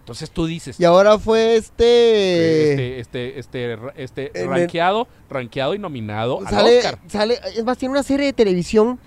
[0.00, 2.70] Entonces tú dices, Y ahora fue este...
[2.72, 6.98] este, este, este, este rankeado, rankeado y nominado al sale, Oscar.
[7.08, 8.98] sale, es más, tiene una serie de televisión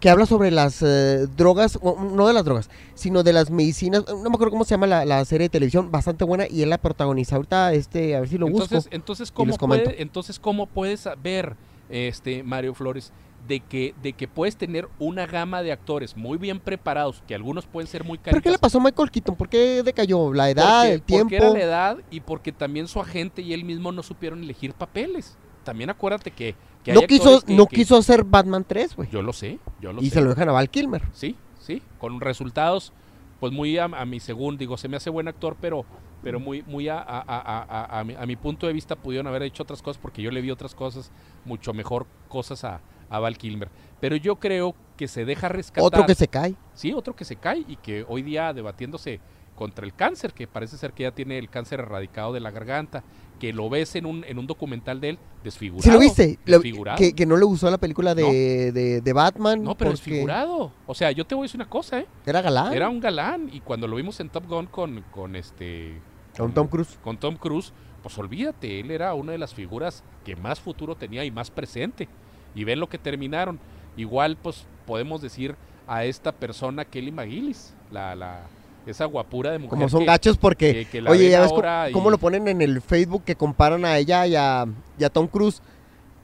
[0.00, 4.30] que habla sobre las eh, drogas, no de las drogas, sino de las medicinas, no
[4.30, 6.78] me acuerdo cómo se llama la, la serie de televisión, bastante buena, y él la
[6.78, 8.94] protagoniza ahorita, este, a ver si lo entonces, busco.
[8.94, 11.56] entonces ¿cómo puede- entonces cómo puedes ver
[11.88, 13.12] este Mario Flores
[13.46, 17.66] de que de que puedes tener una gama de actores muy bien preparados, que algunos
[17.66, 19.36] pueden ser muy ¿Pero qué le pasó a Michael Keaton?
[19.36, 20.32] ¿Por qué decayó?
[20.34, 21.24] ¿La edad, porque, el tiempo?
[21.30, 24.74] porque era la edad y porque también su agente y él mismo no supieron elegir
[24.74, 25.36] papeles.
[25.68, 26.54] También acuérdate que,
[26.86, 29.10] no quiso, que- no que- quiso hacer Batman 3, güey.
[29.10, 30.14] Yo lo sé, yo lo Y sé.
[30.14, 31.02] se lo dejan a Val Kilmer.
[31.12, 32.94] Sí, sí, con resultados,
[33.38, 35.84] pues muy a, a mi según, digo, se me hace buen actor, pero,
[36.22, 39.26] pero muy, muy a, a- a- a- a mi, a mi punto de vista pudieron
[39.26, 41.12] haber hecho otras cosas porque yo le vi otras cosas,
[41.44, 43.68] mucho mejor cosas a, a Val Kilmer.
[44.00, 45.84] Pero yo creo que se deja rescatar.
[45.84, 46.54] Otro que se cae.
[46.72, 49.20] Sí, otro que se cae y que hoy día debatiéndose
[49.54, 53.02] contra el cáncer, que parece ser que ya tiene el cáncer erradicado de la garganta,
[53.38, 55.82] que lo ves en un, en un documental de él, desfigurado.
[55.82, 56.38] ¿Sí lo viste?
[56.44, 56.98] Desfigurado.
[56.98, 59.62] que, que no le gustó la película de, de, de Batman.
[59.62, 60.72] no, pero porque desfigurado.
[60.86, 62.06] O sea, yo te voy a decir una cosa, ¿eh?
[62.26, 62.72] Era galán.
[62.74, 66.00] Era un galán y cuando lo vimos en Top Gun con, con este
[66.36, 66.98] Con Tom Cruise.
[67.02, 67.72] con Tom Cruise,
[68.02, 72.08] pues olvídate, él era una de las figuras que más futuro tenía y más presente.
[72.54, 73.58] Y ven lo que terminaron.
[73.96, 75.54] Igual, pues podemos decir
[75.86, 78.42] a esta persona Kelly McGillis, la, la,
[78.86, 79.70] esa guapura de mujer.
[79.70, 81.52] Como son que- gachos porque, que- que la oye, ya ves
[81.92, 84.66] cómo lo ponen en el Facebook que comparan a ella y a,
[84.98, 85.60] y a Tom Cruise,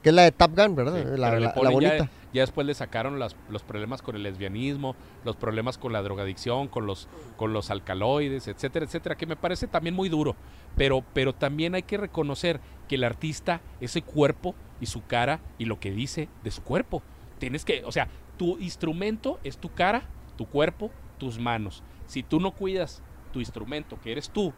[0.01, 0.95] que es la de Top Gun, ¿verdad?
[0.97, 2.09] Sí, la, la- la ponen ya- bonita.
[2.33, 6.67] Ya, después le sacaron las- los problemas con el lesbianismo, los problemas con la drogadicción,
[6.67, 10.35] con los, con los alcaloides, etcétera, etcétera, que me parece también muy duro.
[10.75, 15.63] Pero, pero también hay que reconocer que el artista, ese cuerpo y su cara y
[15.63, 17.01] lo que dice de su cuerpo.
[17.39, 20.01] Tienes que, o sea, tu instrumento es tu cara,
[20.37, 21.83] tu cuerpo, tus manos.
[22.05, 24.53] Si tú no cuidas tu instrumento, que eres tú,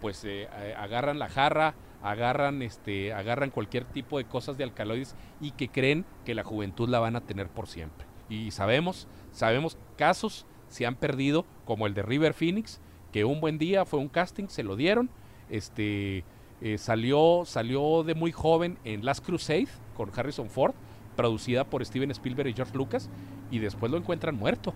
[0.00, 5.52] pues eh, agarran la jarra, agarran este, agarran cualquier tipo de cosas de alcaloides y
[5.52, 8.06] que creen que la juventud la van a tener por siempre.
[8.28, 12.80] Y sabemos, sabemos casos se han perdido, como el de River Phoenix,
[13.12, 15.10] que un buen día fue un casting, se lo dieron,
[15.48, 16.24] este
[16.60, 20.74] eh, salió, salió de muy joven en Last Crusade con Harrison Ford,
[21.14, 23.08] producida por Steven Spielberg y George Lucas,
[23.50, 24.74] y después lo encuentran muerto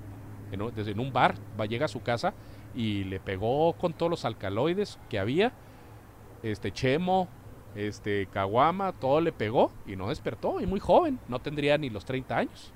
[0.53, 2.35] en un, desde en un bar, va, llega a su casa
[2.75, 5.53] y le pegó con todos los alcaloides que había,
[6.43, 7.29] este Chemo,
[7.75, 12.05] este Caguama, todo le pegó y no despertó, y muy joven, no tendría ni los
[12.05, 12.73] 30 años.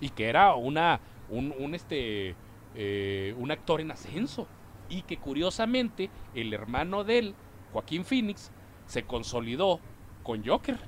[0.00, 2.34] Y que era una, un, un, este,
[2.74, 4.46] eh, un actor en ascenso.
[4.88, 7.34] Y que curiosamente el hermano de él,
[7.72, 8.50] Joaquín Phoenix,
[8.86, 9.78] se consolidó
[10.22, 10.78] con Joker,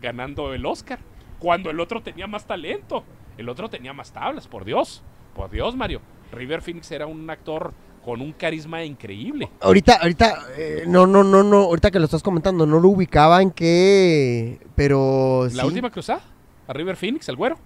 [0.00, 1.00] ganando el Oscar,
[1.38, 3.04] cuando el otro tenía más talento,
[3.36, 5.02] el otro tenía más tablas, por Dios,
[5.38, 6.00] por Dios Mario.
[6.32, 7.72] River Phoenix era un actor
[8.04, 9.48] con un carisma increíble.
[9.60, 13.40] Ahorita, ahorita, eh, no, no, no, no, ahorita que lo estás comentando, no lo ubicaba
[13.40, 15.68] en qué, pero La sí.
[15.68, 16.22] última cruzada,
[16.66, 17.56] a River Phoenix, el güero.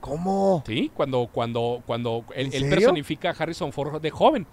[0.00, 0.62] ¿Cómo?
[0.64, 4.46] Sí, cuando, cuando, cuando él, ¿En él personifica a Harrison Ford de joven,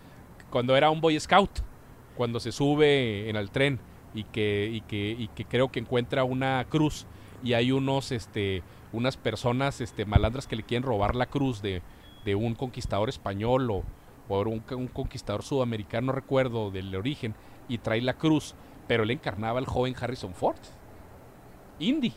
[0.50, 1.60] cuando era un Boy Scout,
[2.18, 3.80] cuando se sube en el tren
[4.16, 7.06] y que, y que, y que creo que encuentra una cruz
[7.44, 11.82] y hay unos, este, unas personas, este, malandras que le quieren robar la cruz de,
[12.26, 13.84] de un conquistador español o,
[14.30, 17.36] o un, un conquistador sudamericano, no recuerdo del origen,
[17.68, 18.56] y trae la cruz,
[18.88, 20.58] pero él encarnaba al joven Harrison Ford.
[21.80, 22.14] Indie.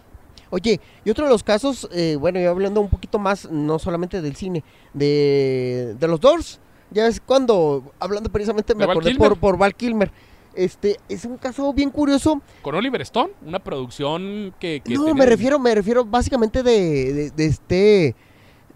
[0.51, 4.21] Oye, y otro de los casos, eh, bueno, yo hablando un poquito más, no solamente
[4.21, 6.61] del cine, de, de los Doors,
[6.91, 10.13] ya ves cuando, hablando precisamente, me acordé por, por Val Kilmer,
[10.57, 14.81] este, es un caso bien curioso, Con Oliver Stone, una producción que...
[14.85, 18.17] que no, me refiero, me refiero básicamente de, de, de este,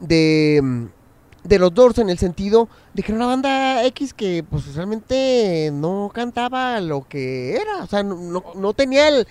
[0.01, 0.88] de,
[1.45, 5.71] de los Doors en el sentido de que era una banda X que pues realmente
[5.73, 9.27] no cantaba lo que era, o sea, no, no, no tenía el,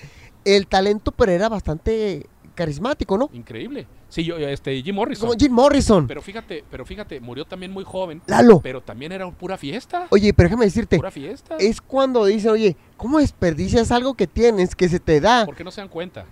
[0.45, 3.29] el talento, pero era bastante carismático, ¿no?
[3.31, 3.87] Increíble.
[4.09, 5.29] Sí, yo, este, Jim Morrison.
[5.29, 6.07] Como Jim Morrison.
[6.07, 8.21] Pero fíjate, pero fíjate, murió también muy joven.
[8.25, 8.59] Lalo.
[8.61, 10.07] Pero también era pura fiesta.
[10.09, 11.55] Oye, pero déjame decirte, Pura fiesta.
[11.59, 15.45] es cuando dicen, oye, ¿cómo desperdicias algo que tienes, que se te da?
[15.45, 16.25] ¿Por qué no se dan cuenta?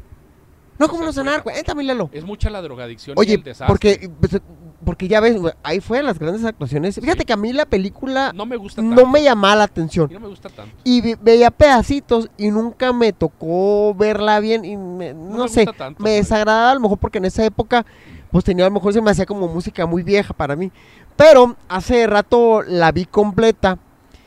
[0.77, 1.63] No, ¿cómo no se dar cuenta?
[1.63, 2.09] cuenta, mi Lalo?
[2.11, 3.67] Es mucha la drogadicción y Oye, el desastre.
[3.67, 4.41] porque, pues,
[4.83, 6.95] porque ya ves, ahí fue las grandes actuaciones.
[6.95, 10.09] Fíjate que a mí la película no me gusta no, me llamaba la Y atención.
[10.11, 10.75] no me gusta tanto.
[10.83, 15.65] Y ve- veía pedacitos y nunca me tocó verla bien y me- no, me sé,
[15.65, 16.17] gusta tanto, me Mario.
[16.23, 17.85] desagradaba a lo mejor porque en esa época
[18.31, 20.71] pues tenía a lo mejor se me hacía como música muy vieja para mí.
[21.15, 23.77] Pero hace rato la vi completa,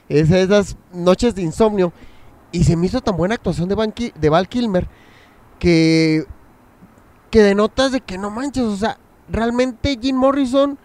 [0.09, 1.93] es esas noches de insomnio
[2.51, 4.89] y se me hizo tan buena actuación de, Van de Val Kilmer
[5.59, 6.25] que
[7.31, 8.97] que denotas de que no manches, o sea,
[9.31, 10.79] realmente Jim Morrison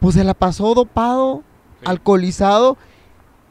[0.00, 1.42] pues se la pasó dopado,
[1.80, 1.84] Sí.
[1.86, 2.76] alcoholizado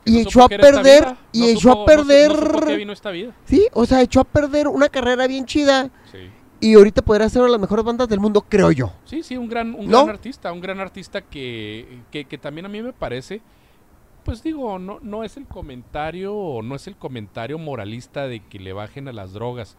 [0.06, 3.10] y no echó a perder y No echó supo- a perder No, qué vino esta
[3.12, 3.34] vida.
[3.46, 6.30] sí, o sea, echó a perder una carrera bien chida Sí.
[6.60, 8.92] y ahorita podría ser una de las mejores bandas del mundo, creo yo.
[9.06, 12.70] Sí, sí, un gran, un gran artista, un gran artista que, que, que también a
[12.70, 13.42] mí me parece,
[14.24, 18.74] pues digo, no, no es el comentario, no es el comentario moralista de que le
[18.74, 19.78] bajen a las drogas,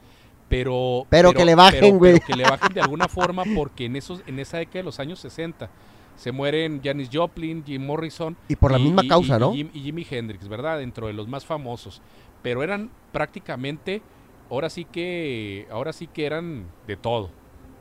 [0.48, 1.06] pero...
[1.10, 2.20] Pero que le bajen, güey.
[2.20, 5.18] que le bajen de alguna forma porque en esos, en esa década de los años
[5.20, 5.68] 60
[6.16, 9.52] se mueren Janis Joplin, Jim Morrison Y por la y- misma y- causa, y- ¿no?
[9.54, 10.78] Y, Jim- y Jimi Hendrix, ¿verdad?
[10.78, 12.00] Dentro de los más famosos.
[12.42, 14.02] Pero eran prácticamente,
[14.50, 17.30] ahora sí que, ahora sí que eran de todo,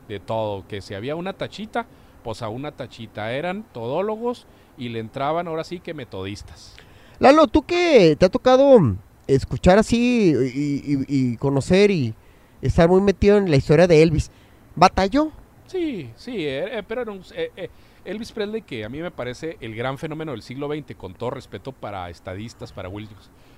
[0.08, 0.68] de todo.
[0.68, 1.88] Que si había una tachita,
[2.24, 3.32] pues a una tachita.
[3.34, 4.46] Eran todólogos
[4.78, 6.76] y le entraban ahora sí que metodistas.
[7.20, 8.78] Lalo, tú que te ha tocado
[9.26, 10.34] escuchar así
[11.08, 12.14] y conocer y
[12.62, 14.32] estar muy metido en la historia de Elvis,
[14.76, 15.32] ¿batalló?
[15.68, 17.70] Sí, sí, eh, eh, pero era un- eh, eh,
[18.06, 21.32] Elvis Presley, que a mí me parece el gran fenómeno del siglo XX, con todo
[21.32, 23.10] respeto para estadistas, para, Wil-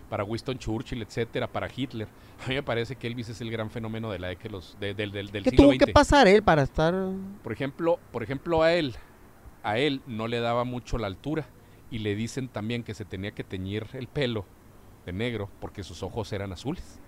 [0.09, 2.07] para Winston Churchill, etcétera, para Hitler.
[2.43, 4.95] A mí me parece que Elvis es el gran fenómeno de la de los- de-
[4.95, 5.85] del- del, del ¿Qué siglo tuvo XX.
[5.85, 6.95] que pasar él para estar...?
[7.43, 8.95] Por ejemplo, por ejemplo, a él,
[9.61, 11.45] a él no le daba mucho la altura
[11.91, 14.45] y le dicen también que se tenía que teñir el pelo
[15.05, 16.99] de negro porque sus ojos eran azules.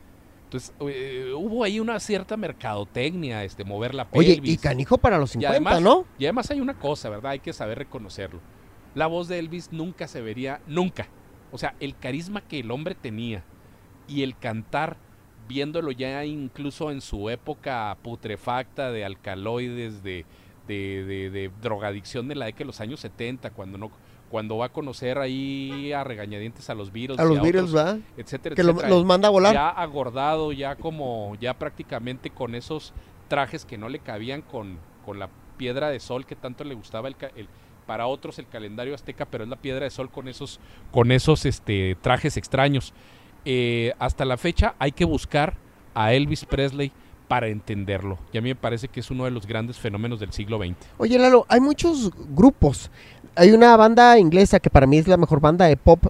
[0.52, 4.54] Entonces, eh, hubo ahí una cierta mercadotecnia, este, mover la Oye, pelvis.
[4.54, 6.06] y canijo para los Y 50, además, ¿no?
[6.20, 7.32] Y además hay una cosa, ¿verdad?
[7.32, 8.42] Hay que saber reconocerlo.
[8.94, 11.08] la voz de Elvis nunca se vería, nunca.
[11.54, 13.46] O sea, el carisma que el hombre tenía
[14.10, 14.98] y el cantar,
[15.48, 20.26] viéndolo ya incluso en su época putrefacta de alcaloides, de,
[20.68, 23.90] de, de- de drogadicción de la década de los años 70, cuando no
[24.32, 28.00] cuando va a conocer ahí a regañadientes a los Beatles, A los ¿verdad?
[28.18, 29.54] etcétera, Que lo- los manda a volar.
[29.54, 32.94] ya agordado, ya como, ya prácticamente con esos
[33.28, 37.10] trajes que no le cabían con, con la piedra de sol que tanto le gustaba
[37.10, 37.48] el, el-
[37.86, 40.60] para otros el calendario azteca, pero es la piedra de sol con esos,
[40.92, 42.94] con esos este, trajes extraños.
[43.44, 45.56] Eh, hasta la fecha hay que buscar
[45.94, 46.92] a Elvis Presley
[47.28, 48.18] para entenderlo.
[48.34, 50.76] Y a mí me parece que es uno de los grandes fenómenos del siglo XX.
[50.98, 52.92] Oye, Lalo, hay muchos grupos.
[53.36, 56.06] Hay una banda inglesa que para mí es la mejor banda de pop,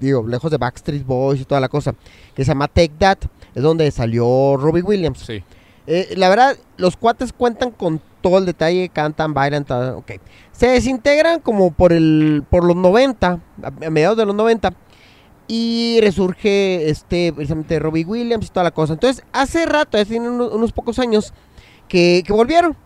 [0.00, 1.94] digo, lejos de Backstreet Boys y toda la cosa,
[2.34, 3.18] que se llama Take That.
[3.54, 5.20] Es donde salió Robbie Williams.
[5.20, 5.42] Sí,
[5.86, 10.12] Eh, la verdad, los cuates cuentan con todo el detalle, cantan, bailan, todo, ok.
[10.50, 14.72] Se desintegran como por el por los 90, a, mediados de los 90,
[15.46, 18.94] y resurge este precisamente Robbie Williams y toda la cosa.
[18.94, 21.34] Entonces, hace rato, tienen unos, unos pocos años,
[21.86, 22.76] que, que volvieron.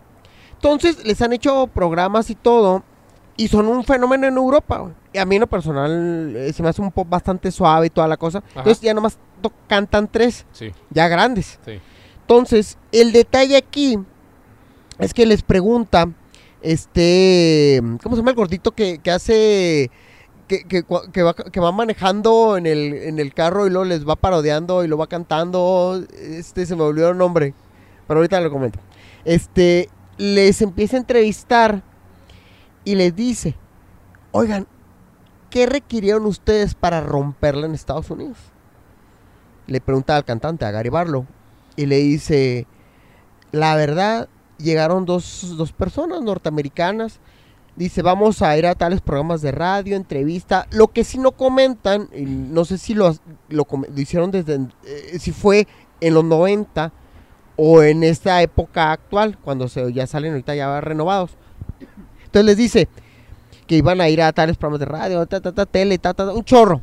[0.55, 2.83] Entonces, les han hecho programas y todo,
[3.39, 4.79] y son un fenómeno en Europa.
[4.79, 4.93] güey.
[5.13, 7.89] Y a mí en lo personal eh, se me hace un pop bastante suave y
[7.89, 8.43] toda la cosa.
[8.49, 9.17] Entonces, ya nomás
[9.65, 11.57] cantan tres, sí, ya grandes.
[11.65, 11.79] sí.
[12.21, 13.97] Entonces, el detalle aquí
[14.99, 16.09] es que les pregunta,
[16.61, 19.89] este, ¿cómo se llama el gordito que, que hace,
[20.47, 24.17] que, que va, que va manejando en el, en el carro y luego les va
[24.17, 26.03] parodiando y lo va cantando?
[26.19, 27.53] Este, se me olvidó el nombre,
[28.05, 28.79] pero ahorita lo comento.
[29.23, 31.81] Este, les empieza a entrevistar
[32.89, 33.53] y les dice,
[34.31, 34.65] oigan,
[35.51, 38.37] ¿qué requirieron ustedes para romperla en Estados Unidos?
[39.67, 41.27] Le pregunta al cantante, a Gary Barlow,
[41.75, 42.65] y le dice,
[43.51, 47.19] la verdad, llegaron dos, dos personas norteamericanas,
[47.75, 52.09] dice, vamos a ir a tales programas de radio, entrevista, lo que sí no comentan,
[52.11, 53.15] no sé si lo,
[53.49, 55.67] lo, lo hicieron desde, eh, si fue
[56.01, 56.91] en los 90
[57.55, 61.37] o en esta época actual, cuando se, ya salen ahorita ya renovados.
[62.29, 62.87] Entonces les dice
[63.65, 65.99] que iban a ir a tales programas de radio, ta, ta, ta, tele,
[66.35, 66.81] un chorro.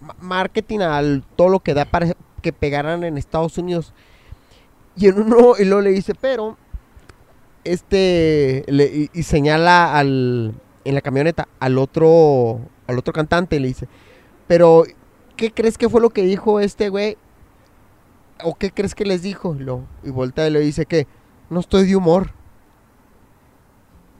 [0.00, 3.92] Ma- Marketing al todo lo que da para que pegaran en Estados Unidos.
[4.96, 6.56] Y en uno, y luego le dice, pero,
[7.64, 10.54] este, le- y, señala al,
[10.84, 13.88] en la camioneta al otro, al otro cantante le dice,
[14.46, 14.84] pero,
[15.36, 17.16] ¿qué crees que fue lo que dijo este güey?
[18.44, 19.54] ¿O qué crees que les dijo?
[19.58, 21.08] Lo, y voltea y le dice que
[21.50, 22.30] no estoy de humor.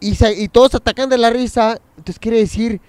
[0.00, 1.78] Y, se- y todos atacan de la risa.
[1.96, 2.80] Entonces quiere decir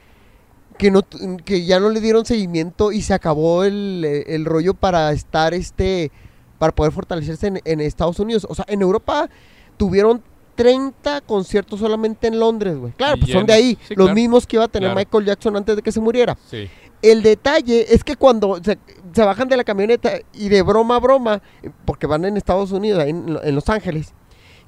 [0.77, 1.01] que, no,
[1.45, 6.11] que ya no le dieron seguimiento y se acabó el, el rollo para estar este
[6.57, 8.45] para poder fortalecerse en, en Estados Unidos.
[8.49, 9.29] O sea, en Europa
[9.77, 10.23] tuvieron
[10.55, 12.93] 30 conciertos solamente en Londres, güey.
[12.93, 14.15] Claro, Y pues son de ahí, Sí, los claro.
[14.15, 14.95] mismos que iba a tener Claro.
[14.99, 16.37] Michael Jackson antes de que se muriera.
[16.49, 16.69] Sí.
[17.01, 18.79] El detalle es que cuando se,
[19.13, 22.71] se bajan de la camioneta y de broma a broma, eh, porque van en Estados
[22.71, 24.13] Unidos, ahí en, en Los Ángeles,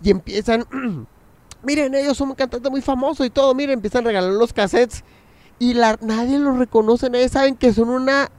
[0.04, 0.65] y empiezan,
[1.63, 5.04] miren, ellos son un cantante muy famoso y todo, miren, empiezan a regalar los cassettes
[5.60, 8.30] y la, nadie los reconoce, nadie saben que son una,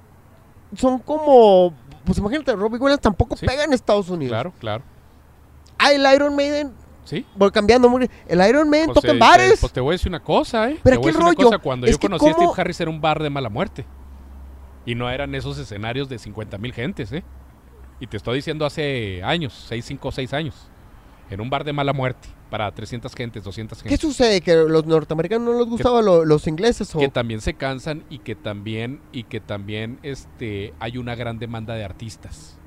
[0.76, 3.46] son como, pues imagínate, Robbie Williams tampoco Sí.
[3.46, 4.31] pega en Estados Unidos.
[4.33, 4.83] Claro, claro.
[5.78, 6.72] Ah, el Iron Maiden,
[7.04, 7.24] Sí.
[7.37, 7.88] voy cambiando,
[8.28, 9.52] el Iron Maiden Pues, toca en bares.
[9.54, 10.78] te- pues te voy a decir una cosa, ¿eh?
[10.83, 11.59] Pero te voy a decir una cosa.
[11.59, 13.85] Cuando es yo conocí a Steve Harris era un bar de mala muerte.
[14.87, 17.22] Y no eran esos escenarios de 50 mil gentes, ¿eh?
[18.00, 20.54] Y te estoy diciendo hace años, 6, 5, 6 años.
[21.31, 24.00] En un bar de mala muerte, para 300 gentes, 200 ¿Qué gentes.
[24.00, 24.40] sucede?
[24.40, 26.94] ¿Que los norteamericanos no les gustaban lo- los ingleses?
[26.94, 26.98] O...
[26.98, 31.74] que también se cansan y que también y que también este hay una gran demanda
[31.74, 32.58] de artistas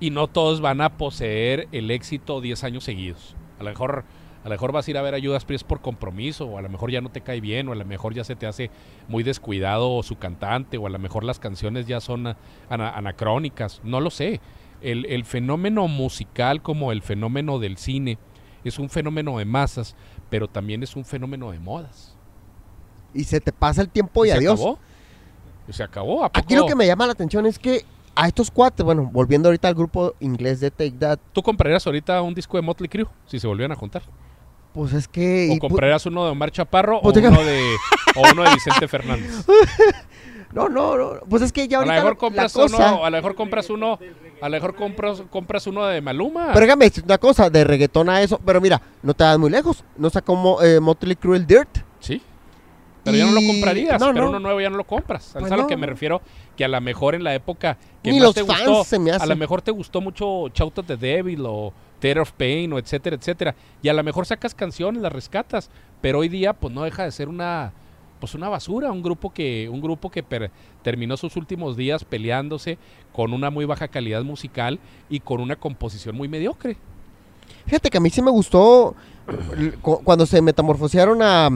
[0.00, 4.04] y no todos van a poseer el éxito 10 años seguidos a lo mejor
[4.42, 6.62] a lo mejor vas a ir a ver a Judas Priest por compromiso o a
[6.62, 8.70] lo mejor ya no te cae bien o a lo mejor ya se te hace
[9.08, 12.34] muy descuidado su cantante o a lo mejor las canciones ya son
[12.68, 14.40] anacrónicas no lo sé
[14.82, 18.18] el, el fenómeno musical como el fenómeno del cine
[18.64, 19.94] es un fenómeno de masas
[20.30, 22.16] pero también es un fenómeno de modas
[23.12, 24.54] Y se te pasa el tiempo y, se adiós.
[24.60, 24.78] acabó.
[25.68, 26.24] Y se acabó.
[26.24, 27.84] ¿A Aquí lo que me llama la atención es que
[28.16, 32.20] a estos cuates, bueno, volviendo ahorita al grupo inglés de Take That, ¿Tú comprarías ahorita
[32.22, 34.02] un disco de Motley Crue si se volvieran a juntar?
[34.72, 35.48] pues es que...
[35.52, 37.76] ¿O y comprarías uno de Omar Chaparro o Pues uno, déjame- de,
[38.16, 39.46] o uno de Vicente Fernández?
[40.54, 42.76] no, no, no, pues es que ya A lo ahorita mejor compras la cosa...
[42.94, 43.98] uno, a lo mejor compras uno,
[44.40, 46.50] a lo mejor compras, compras uno de Maluma.
[46.52, 49.50] Pero déjame decir una cosa, de reggaetón a eso, pero mira, no te vas muy
[49.50, 51.78] lejos, no sacó eh, Motley Crue el Dirt.
[52.00, 52.22] Sí.
[53.02, 54.30] Pero ya no lo comprarías, no, pero no.
[54.30, 55.28] uno nuevo ya no lo compras.
[55.32, 56.22] Pues ¿Sabes a lo que me refiero?
[56.56, 58.98] Que a lo mejor en la época que Ni más los te fans gustó, se
[58.98, 59.28] me a hacen.
[59.28, 63.16] lo mejor te gustó mucho Shout of the Devil o Theater of Pain o etcétera,
[63.16, 63.54] etcétera.
[63.82, 65.68] Y a lo mejor sacas canciones, las rescatas,
[66.00, 67.72] pero hoy día pues no deja de ser una
[68.24, 70.50] pues una basura, un grupo que, un grupo que per-
[70.82, 72.78] terminó sus últimos días peleándose
[73.12, 74.78] con una muy baja calidad musical
[75.10, 76.76] y con una composición muy mediocre.
[77.66, 78.94] Fíjate que a mí sí me gustó
[79.82, 81.50] cu- cuando se metamorfosearon a...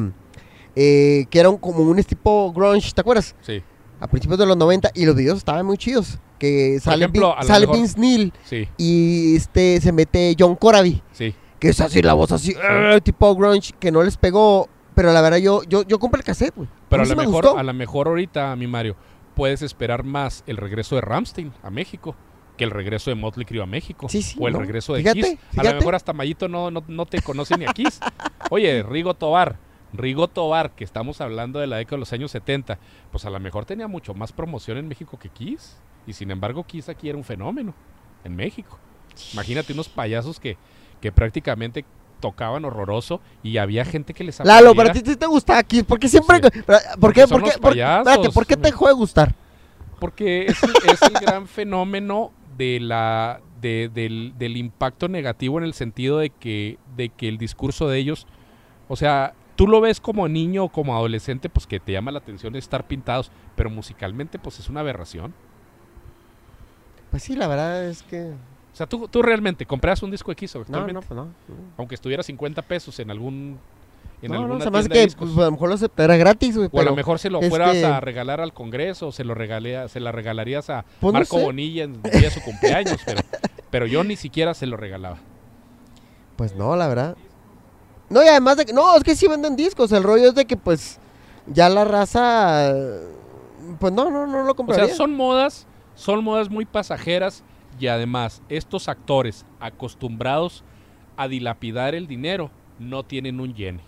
[0.76, 3.34] eh, que eran como un tipo grunge, ¿te acuerdas?
[3.40, 3.62] Sí,
[4.00, 6.18] A principios de los 90 y los videos estaban muy chidos.
[6.38, 11.34] Que sale, ejemplo, Vin- sale Vince Neil sí, y este se mete John Corabi, sí.
[11.58, 14.68] que es así la voz así, "Arr", tipo grunge, que no les pegó.
[14.99, 16.68] Pero la verdad yo, yo, yo compré el cassette, güey.
[16.88, 18.96] Pero a sí lo me mejor, a lo mejor ahorita, mi Mario,
[19.36, 22.16] puedes esperar más el regreso de Ramstein a México
[22.57, 24.09] que el regreso de Motley Crue a México.
[24.09, 24.59] Sí, sí, o el ¿no?
[24.59, 25.34] regreso de Fíjate, Kiss.
[25.34, 25.68] A fíjate.
[25.68, 28.01] lo mejor hasta Mayito no, no, no te conoce ni a Kiss.
[28.51, 29.61] Oye, Rigo Tobar,
[29.92, 32.80] Rigo Tobar, que estamos hablando de la década de los años 70,
[33.12, 35.78] pues a lo mejor tenía mucho más promoción en México que Kiss.
[36.09, 37.72] Y sin embargo, Kiss aquí era un fenómeno
[38.24, 38.80] en México.
[39.32, 40.57] Imagínate unos payasos que,
[41.01, 41.84] que prácticamente
[42.20, 44.92] tocaban horroroso y había gente que les Lalo, aplaudiera.
[44.92, 46.38] para ti te gusta aquí, porque siempre...
[46.52, 46.62] Sí.
[46.62, 47.26] ¿Por Porque qué?
[47.26, 47.58] son ¿Por qué?
[47.58, 49.34] por- espérate, ¿por qué te dejó de gustar?
[50.00, 55.64] Porque es, el- es el gran fenómeno de la, de- del, del impacto negativo en
[55.64, 58.26] el sentido de que, de que el discurso de ellos,
[58.88, 62.18] o sea, tú lo ves como niño o como adolescente, pues que te llama la
[62.18, 65.34] atención estar pintados, pero musicalmente pues es una aberración.
[67.10, 68.32] Pues sí, la verdad es que...
[68.78, 71.26] O sea, tú, tú realmente compras un disco de Kiss No, actualmente, no, pues no.
[71.76, 73.58] aunque estuviera 50 pesos en algún
[74.22, 76.68] en no, no, se me hace que pues, a lo mejor lo aceptará gratis, güey.
[76.70, 79.34] o a lo mejor se lo fueras que- a regalar al Congreso, o se lo
[79.34, 81.44] regalea, se la regalarías a Pues no Marco sé.
[81.44, 83.20] Bonilla en el día de su cumpleaños, pero,
[83.70, 85.18] pero yo ni siquiera se lo regalaba.
[86.36, 87.16] Pues no, la verdad.
[88.10, 88.72] No, y además de que...
[88.72, 89.90] No, es que sí venden discos.
[89.90, 91.00] El rollo es de que, pues,
[91.48, 92.72] ya la raza...
[93.80, 94.86] Pues no, no, no lo O compraría.
[94.86, 95.66] sea, son modas,
[95.96, 97.42] son modas muy pasajeras
[97.78, 100.64] y además estos actores acostumbrados
[101.16, 103.80] a dilapidar el dinero no tienen un yen.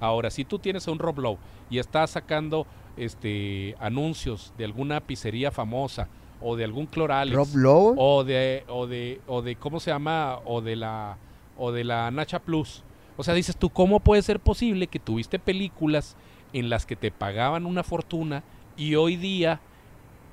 [0.00, 1.38] Ahora, si tú tienes a un Rob Lowe
[1.70, 2.66] y estás sacando
[2.96, 6.08] este anuncios de alguna pizzería famosa
[6.40, 7.94] o de algún Cloralex Rob Lowe.
[7.96, 11.18] o de o de o de cómo se llama o de la
[11.56, 12.82] o de la Nacha Plus.
[13.16, 16.16] O sea, dices tú, ¿cómo puede ser posible que tuviste películas
[16.52, 18.42] en las que te pagaban una fortuna
[18.76, 19.60] y hoy día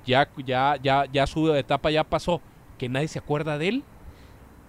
[0.04, 2.40] ya ya ya ya su etapa ya pasó,
[2.80, 3.84] que nadie se acuerda de él?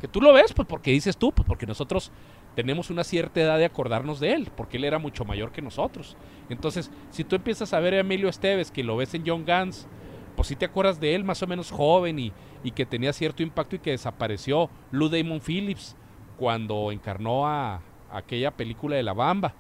[0.02, 2.12] Que tú lo ves, pues porque dices tú, pues porque nosotros
[2.56, 6.18] tenemos una cierta edad de acordarnos de él, porque él era mucho mayor que nosotros.
[6.50, 9.88] Entonces, si tú empiezas a ver a Emilio Esteves, que lo ves en John Gans,
[10.36, 12.34] pues sí te acuerdas de él más o menos joven y,
[12.66, 14.70] y que tenía cierto impacto y que desapareció.
[14.92, 15.96] Lou Damon Phillips,
[16.38, 17.82] cuando encarnó a,
[18.12, 19.54] aquella película de La Bamba,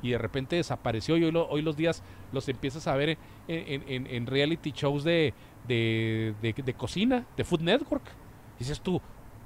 [0.00, 2.02] y de repente desapareció y hoy, lo- hoy los días
[2.32, 5.34] los empiezas a ver en reality shows de,
[5.68, 8.02] de, de- de cocina, de Food Network.
[8.58, 9.00] Dices tú,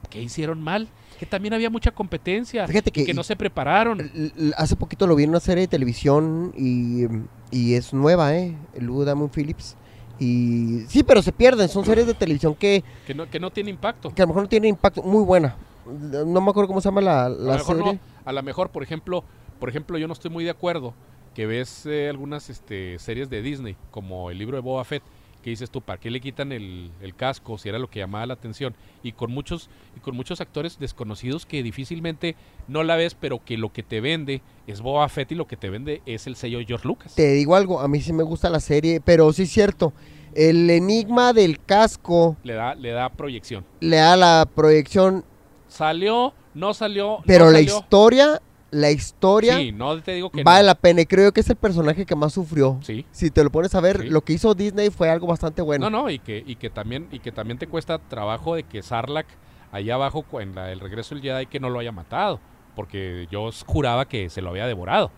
[0.08, 0.88] ¿qué hicieron mal?
[1.18, 3.04] Que también había mucha competencia, Fíjate que...
[3.04, 4.10] que no se prepararon.
[4.56, 7.04] Hace poquito lo vi en una serie de televisión y,
[7.50, 8.56] y es nueva, ¿eh?
[8.78, 9.76] Lou Damon Phillips.
[10.18, 11.68] Y sí, pero se pierden.
[11.68, 14.14] Son series de televisión que, Que no, que no tiene impacto.
[14.14, 15.02] que a lo mejor no tienen impacto.
[15.02, 15.56] Muy buena.
[15.84, 17.82] No me acuerdo cómo se llama la, la serie.
[17.94, 19.24] no, a lo mejor, por ejemplo,
[19.58, 20.94] por ejemplo, yo no estoy muy de acuerdo
[21.34, 25.02] que ves eh, algunas este, series de Disney, como el libro de Boba Fett,
[25.42, 28.24] que dices tú, ¿para qué le quitan el, el casco si era lo que llamaba
[28.26, 28.74] la atención?
[29.02, 32.36] Y con muchos, y con muchos actores desconocidos que difícilmente
[32.68, 35.56] no la ves, pero que lo que te vende es Boba Fett y lo que
[35.56, 37.14] te vende es el sello de George Lucas.
[37.14, 39.92] Te digo algo, a mí sí me gusta la serie, pero sí es cierto.
[40.34, 43.66] El enigma del casco Le da, le da proyección.
[43.80, 45.24] le da la proyección,
[45.68, 48.40] Salió, no salió, no pero la historia,
[48.72, 50.66] la historia Sí, no te digo que vale no.
[50.68, 51.02] la pena.
[51.02, 52.78] Y creo que es el personaje que más sufrió.
[52.82, 53.06] Sí.
[53.12, 54.08] Si te lo pones a ver, Sí.
[54.08, 55.88] lo que hizo Disney fue algo bastante bueno.
[55.88, 58.82] No, no, y que, y que también, y que también te cuesta trabajo de que
[58.82, 59.28] Sarlacc
[59.70, 62.40] allá abajo en la, el regreso del Jedi que no lo haya matado.
[62.74, 65.10] Porque yo juraba que se lo había devorado.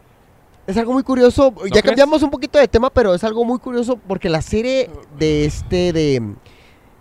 [0.66, 1.52] Es algo muy curioso.
[1.64, 1.82] ya crees?
[1.84, 5.92] cambiamos un poquito de tema, pero es algo muy curioso porque la serie de este
[5.92, 6.34] de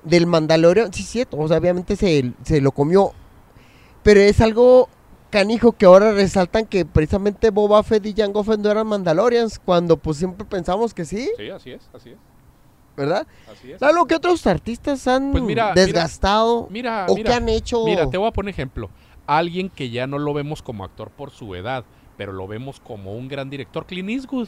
[0.03, 3.13] del Mandalorian, sí cierto, o sea, obviamente se, se lo comió.
[4.03, 4.89] Pero es algo
[5.33, 9.97] canijo que ahora resaltan que precisamente Boba Fett y Jango Fett no eran Mandalorians, cuando
[9.97, 12.17] pues siempre pensamos que sí, Sí, así es, así es,
[12.95, 13.25] ¿verdad?
[13.51, 13.81] así es.
[13.81, 17.83] Lalo, ¿qué otros artistas han Pues mira, desgastado Mira, o qué han hecho?
[17.83, 18.91] mira, te voy a poner ejemplo.
[19.25, 21.83] Alguien que ya no lo vemos como actor por su edad,
[22.15, 24.47] pero lo vemos como un gran director, Clint Eastwood.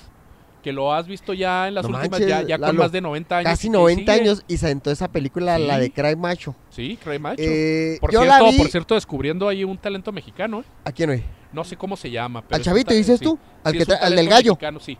[0.66, 2.92] Que lo has visto ya en las No últimas, manches, ya, ya con Lalo, más
[2.92, 3.52] de 90 años.
[3.52, 4.24] Casi y que 90 sigue.
[4.24, 6.56] años y se aventó esa película, la de Cry Macho.
[6.72, 7.44] Sí, Cray Macho.
[7.46, 8.58] Eh, por, yo cierto, la vi...
[8.58, 10.64] por cierto, descubriendo ahí un talento mexicano, ¿eh?
[10.84, 11.24] ¿A quién oí?
[11.54, 12.42] No sé cómo se llama.
[12.42, 13.38] Pero ¿Al chavito dices sí, tú?
[13.64, 14.54] Al, sí, que al del gallo.
[14.54, 14.98] mexicano, sí.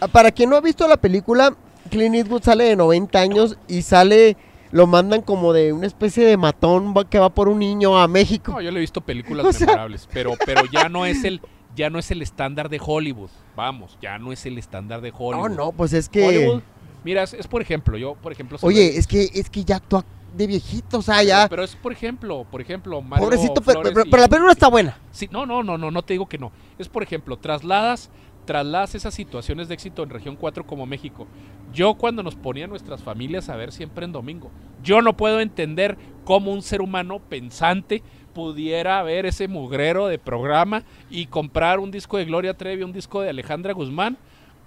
[0.00, 1.54] Ah, Para quien no ha visto la película,
[1.88, 4.36] Clint Eastwood sale de 90 años y sale,
[4.72, 8.50] lo mandan como de una especie de matón que va por un niño a México.
[8.50, 11.40] No, yo le he visto películas O sea- memorables, pero, pero ya no es el,
[11.74, 13.30] ya no es el estándar de Hollywood.
[13.56, 15.56] Vamos, ya no es el estándar de No, Hollywood.
[15.56, 16.26] no, pues es que.
[16.26, 16.62] Hollywood,
[17.04, 18.58] mira, es, es por ejemplo, yo, por ejemplo...
[18.62, 20.04] Oye, es que, es que ya actúa
[20.36, 21.48] de viejito, o sea, ya.
[21.48, 24.98] Pero es por ejemplo, por ejemplo, Mario Pobrecito, Flores pero la película está buena.
[25.10, 26.52] Sí, no, no, no, no, no te digo que no.
[26.78, 28.10] Es por ejemplo, trasladas,
[28.44, 31.26] trasladas esas situaciones de éxito en región 4 como México.
[31.72, 34.50] Yo cuando nos ponía nuestras familias a ver siempre en domingo,
[34.82, 38.02] yo no puedo entender cómo un ser humano pensante
[38.32, 43.20] pudiera ver ese mugrero de programa y comprar un disco de Gloria Trevi, un disco
[43.20, 44.16] de Alejandra Guzmán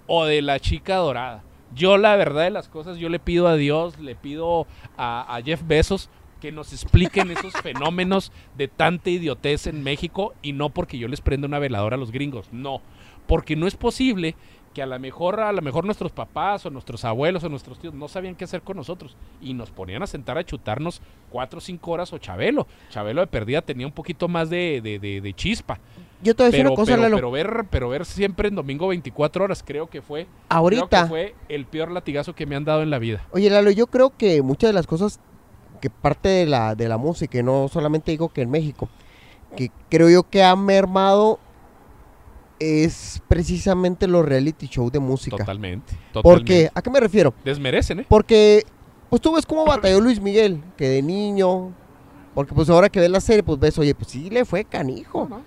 [0.06, 1.42] o de La Chica Dorada.
[1.74, 5.42] Yo la verdad de las cosas, yo le pido a Dios, le pido a, a
[5.42, 6.08] Jeff Bezos
[6.40, 11.20] que nos expliquen esos fenómenos de tanta idiotez en México y no porque yo les
[11.20, 12.80] prenda una veladora a los gringos, no,
[13.26, 14.36] porque no es posible
[14.76, 17.94] que a lo mejor a lo mejor nuestros papás o nuestros abuelos o nuestros tíos
[17.94, 21.00] no sabían qué hacer con nosotros y nos ponían a sentar a chutarnos
[21.30, 22.66] cuatro o cinco horas o Chabelo.
[22.90, 25.78] Chabelo de perdida tenía un poquito más de, de- de- de chispa.
[26.22, 27.16] Yo te voy a decir Pero, una cosa, pero, Lalo.
[27.16, 31.06] pero ver, pero ver siempre en domingo 24 horas creo que fue creo que Ahorita.
[31.06, 33.26] fue el peor latigazo que me han dado en la vida.
[33.30, 35.20] Oye, Lalo, yo creo que muchas de las cosas
[35.80, 38.90] que parte de la, de la música, y no solamente digo que en México,
[39.56, 41.38] que creo yo que ha mermado
[42.58, 45.36] es precisamente los reality show de música.
[45.36, 45.94] Totalmente.
[46.12, 46.52] ¿Por totalmente.
[46.52, 46.70] qué?
[46.74, 47.34] ¿A qué me refiero?
[47.44, 48.06] Desmerecen, ¿eh?
[48.08, 48.62] Porque,
[49.10, 51.72] pues tú ves cómo batalló Luis Miguel, que de niño,
[52.34, 55.26] porque pues ahora que ves la serie, pues ves, oye, pues sí le fue canijo.
[55.28, 55.42] No.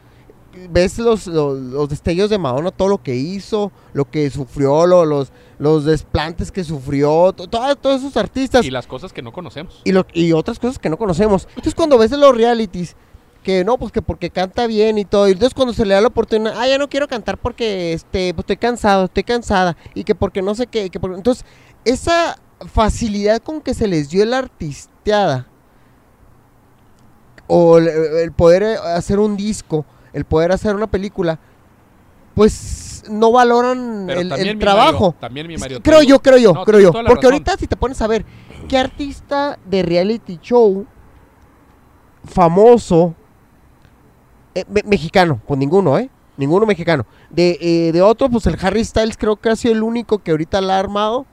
[0.71, 5.05] Ves los, los, los destellos de Madonna, todo lo que hizo, lo que sufrió, lo-
[5.05, 9.31] los, los desplantes que sufrió, to- to- todos esos artistas Y las cosas que no
[9.31, 9.81] conocemos.
[9.85, 11.47] y, lo, y otras cosas que no conocemos.
[11.49, 12.95] Entonces cuando ves los realities,
[13.43, 16.01] que no, pues que porque canta bien y todo, y entonces cuando se le da
[16.01, 20.03] la oportunidad, ah, ya no quiero cantar porque este, pues estoy cansado, estoy cansada, y
[20.03, 21.17] que porque no sé qué, y que porque...
[21.17, 21.45] Entonces,
[21.85, 22.37] esa
[22.71, 25.47] facilidad con que se les dio la artisteada,
[27.47, 31.39] o el, el poder hacer un disco, el poder hacer una película,
[32.35, 35.05] pues no valoran Pero el, el trabajo.
[35.07, 35.81] Mario, también mi Mario.
[35.81, 36.91] creo yo, creo yo, No, creo yo.
[36.91, 37.25] Porque razón.
[37.33, 38.25] ahorita si te pones a ver,
[38.67, 40.85] ¿qué artista de reality show
[42.23, 43.15] famoso,
[44.55, 46.09] eh, me- mexicano, pues ninguno, ¿eh?
[46.37, 47.05] Ninguno mexicano.
[47.29, 50.31] De, eh, de otro, pues el Harry Styles creo que ha sido el único que
[50.31, 51.25] ahorita la ha armado.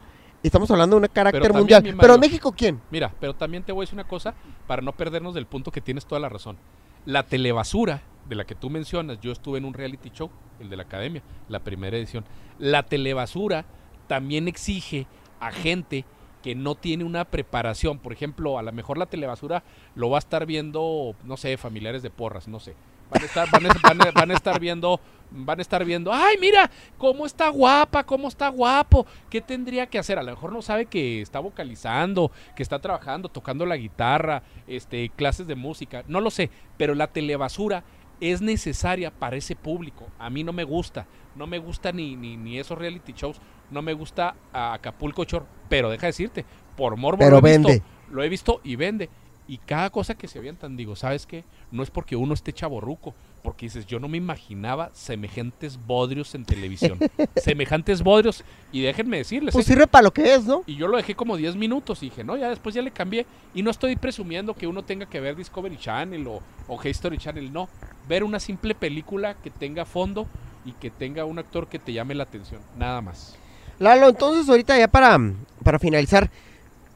[0.43, 1.97] Estamos hablando de un carácter también, mundial.
[2.01, 2.21] Pero en.
[2.21, 2.81] México, ¿quién?
[2.91, 4.35] Mira, pero también te voy a decir una cosa
[4.67, 6.57] para no perdernos del punto que tienes toda la razón.
[7.05, 10.77] La telebasura de la que tú mencionas, yo estuve en un reality show, el de
[10.77, 12.25] la academia, la primera edición.
[12.59, 13.65] La telebasura
[14.09, 15.07] también exige
[15.41, 16.05] a gente
[16.43, 17.99] que no tiene una preparación.
[17.99, 19.63] Por ejemplo, a lo mejor la telebasura
[19.95, 22.75] lo va a estar viendo, no sé, familiares de porras, no sé.
[23.11, 25.01] Van a estar, van a, van a- van a estar viendo,
[25.31, 29.99] van a estar viendo, ay, mira, cómo está guapa, cómo está guapo, qué tendría que
[29.99, 30.19] hacer.
[30.19, 35.09] A lo mejor no sabe que está vocalizando, que está trabajando, tocando la guitarra, este,
[35.11, 37.85] clases de música, no lo sé, pero la telebasura
[38.21, 40.09] es necesaria para ese público.
[40.19, 43.41] A mí no me gusta, no me gusta ni, ni, ni esos reality shows,
[43.71, 46.45] no me gusta a Acapulco Shore, pero deja decirte,
[46.77, 47.83] por morbo Pero lo he visto, vende.
[48.11, 49.11] lo he visto y vende.
[49.49, 51.45] Y cada cosa que se avientan, digo, ¿sabes qué?
[51.71, 56.45] No es porque uno esté chaborruco, porque dices, yo no me imaginaba semejantes bodrios en
[56.45, 56.99] televisión.
[57.37, 58.43] semejantes bodrios.
[58.73, 59.73] Y déjenme decirles, Pues ¿eh?
[59.73, 60.65] sirve para lo que es, ¿no?
[60.67, 63.25] Y yo lo dejé como 10 minutos y dije, no, ya después ya le cambié.
[63.55, 67.53] Y no estoy presumiendo que uno tenga que ver Discovery Channel o, o History Channel,
[67.53, 67.69] no.
[68.09, 70.27] Ver una simple película que tenga fondo
[70.65, 73.37] y que tenga un actor que te llame la atención, nada más.
[73.79, 75.19] Lalo, entonces ahorita ya para,
[75.63, 76.31] para finalizar,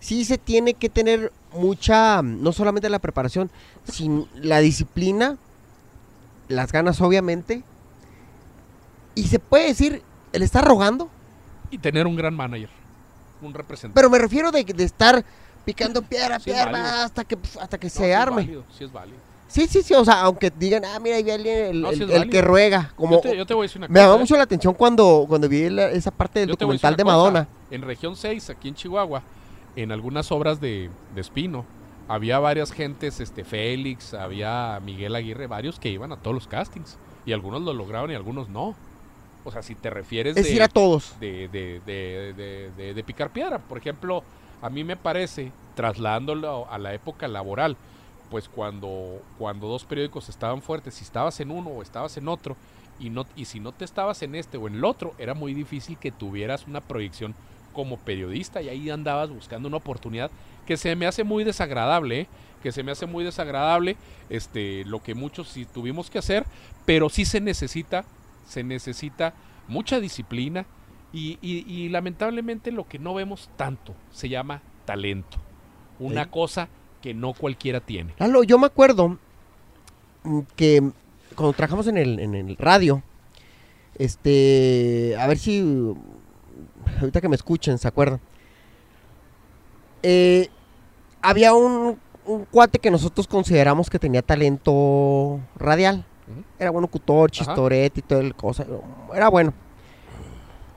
[0.01, 3.51] sí se tiene que tener mucha, no solamente la preparación,
[3.85, 5.37] sino la disciplina,
[6.49, 7.63] las ganas obviamente,
[9.15, 11.09] y se puede decir, el estar rogando,
[11.71, 12.71] Y tener un gran manager,
[13.43, 13.95] un representante.
[13.95, 15.25] pero me refiero de, de estar
[15.65, 18.37] picando piedra, Sí, piedra, hasta que, hasta que No, sí se es arme.
[18.43, 19.19] válido, sí es válido.
[19.49, 22.03] Sí, sí, sí, o sea, aunque digan, ah, mira, ahí viene el, No, sí el-
[22.03, 22.31] es el válido.
[22.31, 23.17] que ruega, como...
[23.17, 24.03] yo, te, yo te voy a decir una Me cosa.
[24.05, 24.19] llamó ¿eh?
[24.21, 27.49] mucho la atención cuando, cuando vi la- esa parte del Yo documental de cosa, Madonna.
[27.71, 29.23] En región 6, aquí en Chihuahua,
[29.77, 31.64] en algunas obras de, de Espino,
[32.09, 36.99] había varias gentes, este Félix, había Miguel Aguirre, varios que iban a todos los castings.
[37.25, 38.75] Y algunos lo lograron y algunos no.
[39.45, 41.18] O sea, si te refieres Es de, ir a todos.
[41.21, 43.59] de, de- de- de- de- de picar piedra.
[43.59, 44.25] Por ejemplo,
[44.61, 47.77] a mí me parece, trasladándolo a la época laboral,
[48.31, 52.57] pues cuando, cuando dos periódicos estaban fuertes, si estabas en uno o estabas en otro,
[52.99, 55.55] y, no, y si no te estabas en este o en el otro, era muy
[55.55, 57.35] difícil que tuvieras una proyección
[57.73, 60.31] como periodista y ahí andabas buscando una oportunidad
[60.66, 62.27] que se me hace muy desagradable, ¿eh?
[62.62, 63.97] que se me hace muy desagradable
[64.29, 66.45] este lo que muchos sí tuvimos que hacer,
[66.85, 68.05] pero sí se necesita
[68.47, 69.33] se necesita
[69.68, 70.66] mucha disciplina
[71.12, 75.39] y, y- y lamentablemente lo que no vemos tanto se llama talento,
[75.99, 76.31] una Sí.
[76.31, 76.68] cosa
[77.03, 78.12] que no cualquiera tiene.
[78.18, 79.16] Lalo, yo me acuerdo
[80.25, 80.83] mm, que
[81.35, 83.03] cuando trabajamos en el, en el radio,
[83.99, 85.61] Este, a ver si
[86.99, 88.20] ahorita que me escuchen, ¿se acuerdan?
[90.03, 90.49] Eh,
[91.22, 96.05] había un, un cuate que nosotros consideramos que tenía talento radial.
[96.59, 98.64] Era bueno cutor, chistorete y todo el cosa.
[99.14, 99.53] Era bueno.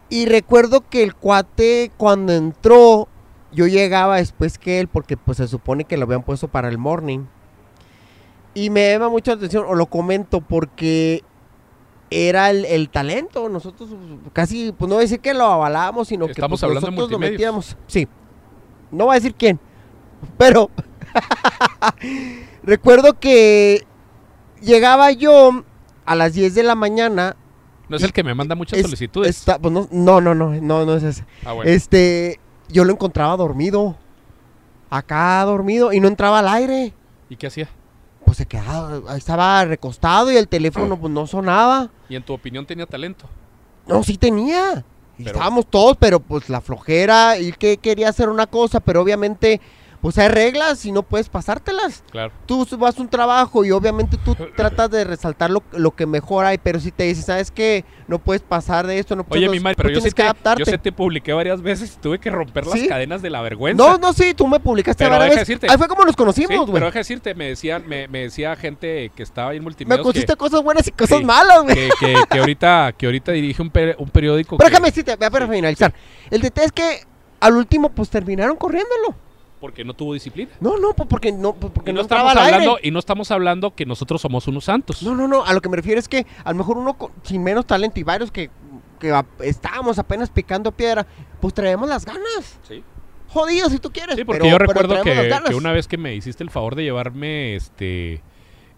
[0.09, 3.07] Y recuerdo que el cuate cuando entró,
[3.51, 6.77] yo llegaba después que él, porque pues se supone que lo habían puesto para el
[6.77, 7.25] morning.
[8.55, 11.23] Y me llama mucho la atención, o lo comento, porque
[12.13, 13.49] era el, el talento.
[13.49, 13.89] Nosotros
[14.33, 17.19] casi, pues no voy a decir que lo avalábamos, sino que pues, hablando nosotros lo
[17.19, 17.77] metíamos.
[17.87, 18.07] Sí.
[18.91, 19.59] No voy a decir quién,
[20.37, 20.69] pero
[22.63, 23.85] recuerdo que
[24.61, 25.63] llegaba yo
[26.05, 27.35] a las 10 de la mañana.
[27.89, 29.37] No es el que me manda muchas Es- solicitudes.
[29.37, 31.25] está- pues no, no, no, no, no, no es ese.
[31.45, 31.69] Ah, bueno.
[31.69, 32.39] Este,
[32.69, 33.95] yo lo encontraba dormido.
[34.89, 36.93] Acá dormido y no entraba al aire.
[37.29, 37.67] ¿Y qué hacía?
[38.33, 41.91] Pues se quedaba, estaba recostado y el teléfono pues no sonaba.
[42.09, 43.29] ¿Y en tu opinión tenía talento?
[43.85, 44.83] No, sí tenía.
[45.19, 49.61] Pero- Estábamos todos, pero pues la flojera y que quería hacer una cosa, pero obviamente
[50.03, 52.03] pues hay reglas y no puedes pasártelas.
[52.11, 52.33] Claro.
[52.45, 56.43] Tú vas a un trabajo y obviamente tú tratas de resaltar lo, lo que mejor
[56.43, 57.85] hay, pero si te dices, ¿sabes qué?
[58.09, 59.41] No puedes pasar de esto, no puedes...
[59.47, 60.59] Oye, mi madre, pero yo tienes sí, que te, adaptarte.
[60.59, 62.87] yo sí te publiqué varias veces y tuve que romper las ¿Sí?
[62.89, 63.81] cadenas de la vergüenza.
[63.81, 65.47] No, no, sí, tú me publicaste Pero varias veces.
[65.47, 66.73] decirte- Ahí fue como nos conocimos, güey.
[66.73, 70.03] pero deja decirte, me decían, me, me decía gente que estaba ahí en me multimedia
[70.03, 71.75] pusiste que, cosas buenas y cosas Sí, malas, güey.
[71.75, 74.57] que, que- que ahorita, que ahorita dirige un, peri- un periódico.
[74.57, 75.93] Pero déjame decirte, para finalizar.
[76.29, 76.99] El detalle es que
[77.39, 79.15] al último pues terminaron corriéndolo.
[79.63, 80.51] Porque no tuvo disciplina.
[80.59, 82.55] No, no, pues porque no, pues, porque Y no, estamos aire.
[82.55, 85.01] hablando, y no estamos hablando que nosotros somos unos santos.
[85.01, 87.13] No, no, no, a lo que me refiero es que a lo mejor uno con-
[87.23, 88.49] sin menos talento y varios que,
[88.99, 91.07] que a- estábamos apenas picando piedra,
[91.39, 92.59] pues traemos las ganas.
[92.67, 92.83] Sí.
[93.29, 94.17] Jodido si tú quieres.
[94.17, 97.55] Sí, porque pero- yo recuerdo que una vez que me hiciste el favor de llevarme
[97.55, 98.21] este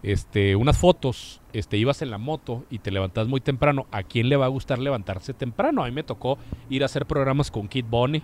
[0.04, 3.88] este unas fotos, este ibas en la moto y te levantas muy temprano.
[3.92, 5.84] ¿A quién le va a gustar levantarse temprano?
[5.84, 6.38] A mí me tocó
[6.70, 8.22] ir a hacer programas con Kid Bonnie.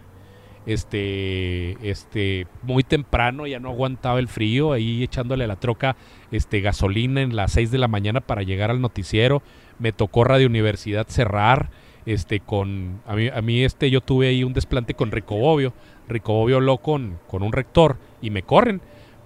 [0.66, 5.96] Este, este, muy temprano, ya no aguantaba el frío, ahí echándole la troca
[6.32, 9.42] este, gasolina en las 6 de la mañana para llegar al noticiero.
[9.80, 11.72] Me tocó Radio Universidad cerrar,
[12.06, 15.74] este, con, a mí, a mí este, yo tuve ahí un desplante con Rico Bobbio.
[16.08, 18.82] Rico Bobbio habló con, con un rector y me corren.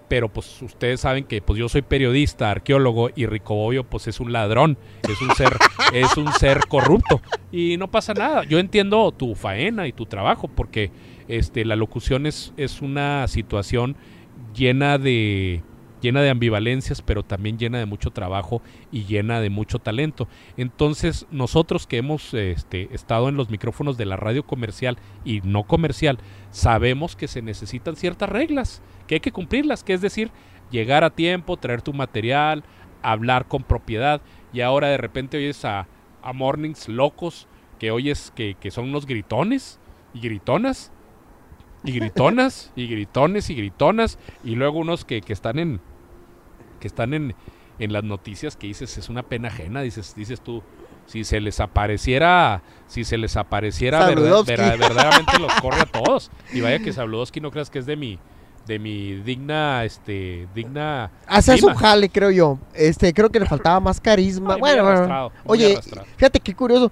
[0.07, 4.19] Pero pues ustedes saben que pues yo soy periodista, arqueólogo y Rico Bobbio pues es
[4.19, 5.57] un ladrón, es un ser,
[5.93, 7.21] es un ser corrupto
[7.51, 8.43] y no pasa nada.
[8.43, 10.91] Yo entiendo tu faena y tu trabajo porque
[11.27, 13.95] este la locución es, es una situación
[14.53, 15.63] llena de
[16.05, 18.61] llena de ambivalencias, pero también llena de mucho trabajo
[18.91, 20.27] y llena de mucho talento.
[20.55, 25.63] Entonces, nosotros que hemos este, estado en los micrófonos de la radio comercial y no
[25.63, 26.19] comercial,
[26.51, 30.29] sabemos que se necesitan ciertas reglas, que hay que cumplirlas, que es decir,
[30.69, 32.63] llegar a tiempo, traer tu material,
[33.01, 34.21] hablar con propiedad,
[34.53, 35.87] y ahora de repente oyes a,
[36.21, 37.47] a mornings locos,
[37.79, 39.79] que oyes que, que son unos gritones
[40.13, 40.91] y gritonas,
[41.85, 45.79] y gritonas, y gritones, y gritonas, y luego unos que, que están en
[46.79, 47.35] que están en,
[47.79, 50.61] en las noticias que dices es una pena ajena, dices, dices tú,
[51.07, 54.51] si se les apareciera, si se les apareciera verda- Sabludowski.
[54.51, 56.31] vera- verdaderamente los corre a todos.
[56.53, 58.17] Y vaya que Sabludowski no creas que es de mi,
[58.67, 61.11] de mi digna, este, digna.
[61.27, 62.57] Hace su jale, creo yo.
[62.73, 64.55] Este, creo que le faltaba más carisma.
[64.55, 65.31] Ay, bueno, bueno.
[65.45, 65.79] Oye,
[66.17, 66.91] fíjate qué curioso.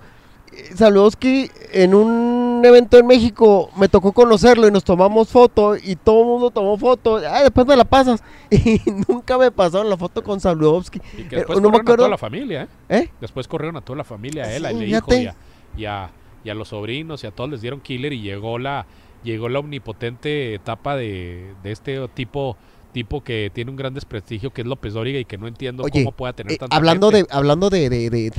[0.75, 6.21] Sabludowski en un evento en México me tocó conocerlo y nos tomamos foto y todo
[6.21, 7.17] el mundo tomó foto.
[7.17, 8.21] Ah, después me la pasas.
[8.51, 10.99] Y nunca me pasaron la foto con Sabludowski.
[11.17, 12.67] Y que Eh, después me corrieron a toda la familia, ¿eh?
[12.89, 13.09] ¿Eh?
[13.21, 15.35] Después corrieron a toda la familia, a él, Sí, hijo y a,
[15.75, 16.11] y, a,
[16.43, 18.85] y a los sobrinos y a todos les dieron killer y llegó la,
[19.23, 22.57] llegó la omnipotente etapa de, de este tipo
[22.91, 26.03] tipo que tiene un gran desprestigio que es López Dóriga y que no entiendo Oye,
[26.03, 27.27] cómo pueda tener Eh, tanta hablando gente.
[27.27, 28.31] de hablando de, de, de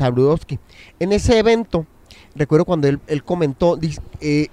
[1.00, 1.86] en ese evento,
[2.34, 3.78] recuerdo cuando él, él comentó,
[4.20, 4.48] eh,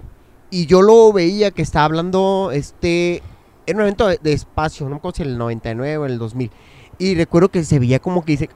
[0.50, 3.22] y yo lo veía que estaba hablando, este,
[3.66, 6.12] en un evento de, de espacio, no me acuerdo si en el 99 o en
[6.12, 6.52] el 2000,
[7.00, 8.50] y recuerdo que se veía como que dice,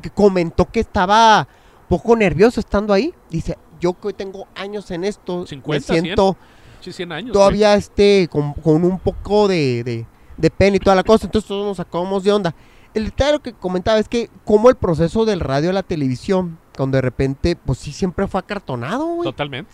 [0.00, 1.46] que comentó que estaba
[1.88, 6.04] poco nervioso estando ahí, dice, yo que hoy tengo años en esto, 50, me 100,
[6.04, 6.36] siento
[6.80, 7.32] Sí, 100 años.
[7.32, 10.06] todavía este con, con un poco de, de,
[10.36, 12.54] de pena y toda la cosa, entonces todos nos sacamos de onda.
[12.94, 16.96] El detalle que comentaba es que como el proceso del radio a la televisión, cuando
[16.96, 19.24] de repente, pues sí siempre fue acartonado, güey.
[19.24, 19.70] Totalmente.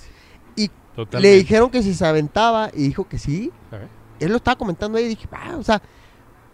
[0.56, 1.20] Y Totalmente.
[1.20, 3.52] Le dijeron que si se aventaba y dijo que sí.
[3.70, 3.86] Ajá.
[4.18, 5.80] Él lo estaba comentando ahí y dije, ah, o sea,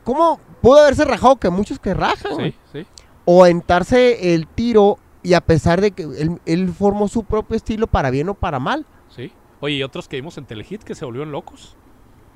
[0.04, 2.34] ¿cómo pudo haberse rajado que muchos que rajan?
[2.34, 2.50] güey?
[2.70, 2.86] Sí, sí.
[3.24, 7.86] O aventarse el tiro y a pesar de que él, él formó su propio estilo
[7.86, 8.84] para bien o para mal.
[9.08, 9.32] Sí.
[9.60, 11.78] Oye, y otros que vimos en Telehit que se volvieron locos.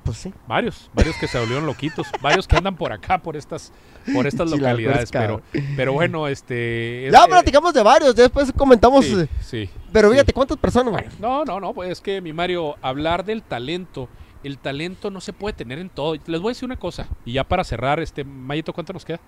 [0.03, 0.33] Pues sí.
[0.47, 3.71] Varios, varios que se volvieron loquitos, varios que andan por acá, por estas,
[4.13, 5.41] por estas localidades, pero,
[5.75, 7.07] pero bueno, este...
[7.07, 9.05] es- Ya platicamos de varios, después comentamos.
[9.05, 10.13] sí, eh, sí, pero sí.
[10.15, 11.05] fíjate, ¿cuántas personas, güey?
[11.19, 14.09] No, no, no, pues es que mi Mario, hablar del talento,
[14.43, 16.15] el talento no se puede tener en todo.
[16.25, 19.19] Les voy a decir una cosa, y ya para cerrar, este, Mayito, ¿cuánto nos queda?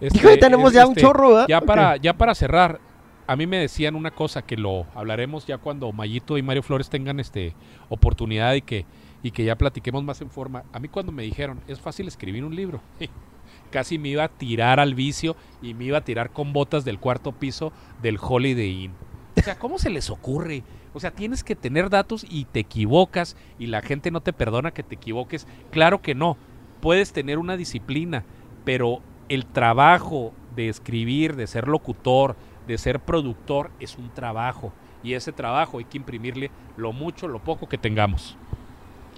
[0.00, 1.46] Este, tenemos ya un chorro, ¿verdad?
[1.48, 2.78] Ya para, ya para cerrar,
[3.26, 6.88] a mí me decían una cosa que lo hablaremos ya cuando Mayito y Mario Flores
[6.88, 7.54] tengan este
[7.88, 8.86] oportunidad y que,
[9.22, 10.62] y que ya platiquemos más en forma.
[10.72, 12.80] A mí cuando me dijeron, es fácil escribir un libro,
[13.68, 16.98] casi me iba a tirar al vicio y me iba a tirar con botas del
[16.98, 18.92] cuarto piso del Holiday Inn.
[19.36, 20.64] O sea, ¿cómo se les ocurre?
[20.94, 24.72] O sea, tienes que tener datos y te equivocas y la gente no te perdona
[24.72, 25.46] que te equivoques.
[25.70, 26.36] Claro que no.
[26.80, 28.24] Puedes tener una disciplina,
[28.64, 34.72] pero el trabajo de escribir, de ser locutor, de ser productor, es un trabajo.
[35.02, 38.36] Y ese trabajo hay que imprimirle lo mucho, lo poco que tengamos.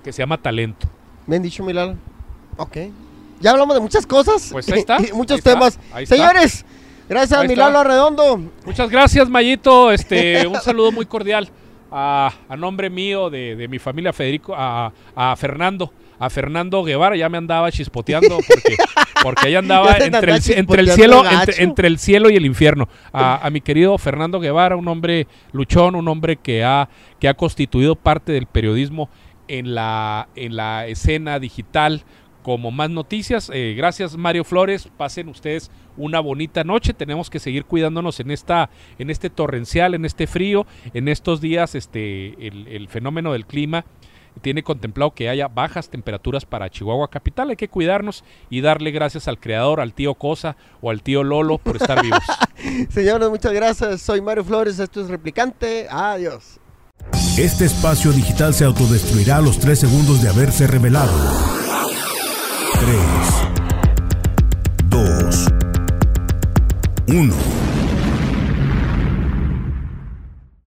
[0.05, 0.87] Que se llama talento.
[1.27, 1.97] Bien dicho, Milalo.
[2.57, 2.77] Ok.
[3.41, 4.49] Ya hablamos de muchas cosas.
[4.53, 5.79] Pues ahí está, y muchos ahí está, temas.
[5.99, 6.17] está.
[6.17, 6.65] Señores,
[7.09, 7.45] gracias a.
[7.45, 8.41] Milalo Arredondo.
[8.65, 9.91] Muchas gracias, Mayito.
[9.91, 11.51] Este, un saludo muy cordial
[11.91, 17.17] a, a nombre mío, de, de mi familia Federico, a, a Fernando, a Fernando Guevara.
[17.17, 18.77] Ya me andaba chispoteando porque,
[19.23, 21.23] porque ahí andaba entre el, andaba entre el chispoteando cielo,
[21.59, 22.89] entre el cielo y el infierno.
[23.13, 26.89] A, a mi querido Fernando Guevara, un hombre luchón, un hombre que ha,
[27.19, 29.09] que ha constituido parte del periodismo
[29.49, 32.05] en la, en la escena digital
[32.43, 33.51] como más noticias.
[33.53, 36.95] Eh, gracias Mario Flores, pasen ustedes una bonita noche.
[36.95, 41.75] Tenemos que seguir cuidándonos en esta, en este torrencial, en este frío, en estos días,
[41.75, 43.85] este, el, el fenómeno del clima
[44.41, 47.51] tiene contemplado que haya bajas temperaturas para Chihuahua capital.
[47.51, 51.59] Hay que cuidarnos y darle gracias al creador, al tío Cosa o al tío Lolo
[51.59, 52.23] por estar vivos.
[52.91, 54.01] Señores, muchas gracias.
[54.01, 54.79] Soy Mario Flores.
[54.79, 55.87] Esto es Replicante.
[55.91, 56.59] Adiós.
[57.39, 61.70] Este espacio digital se autodestruirá a los 3 segundos de haberse revelado.
[62.81, 62.87] 3,
[64.89, 65.05] 2,
[67.07, 67.60] 1.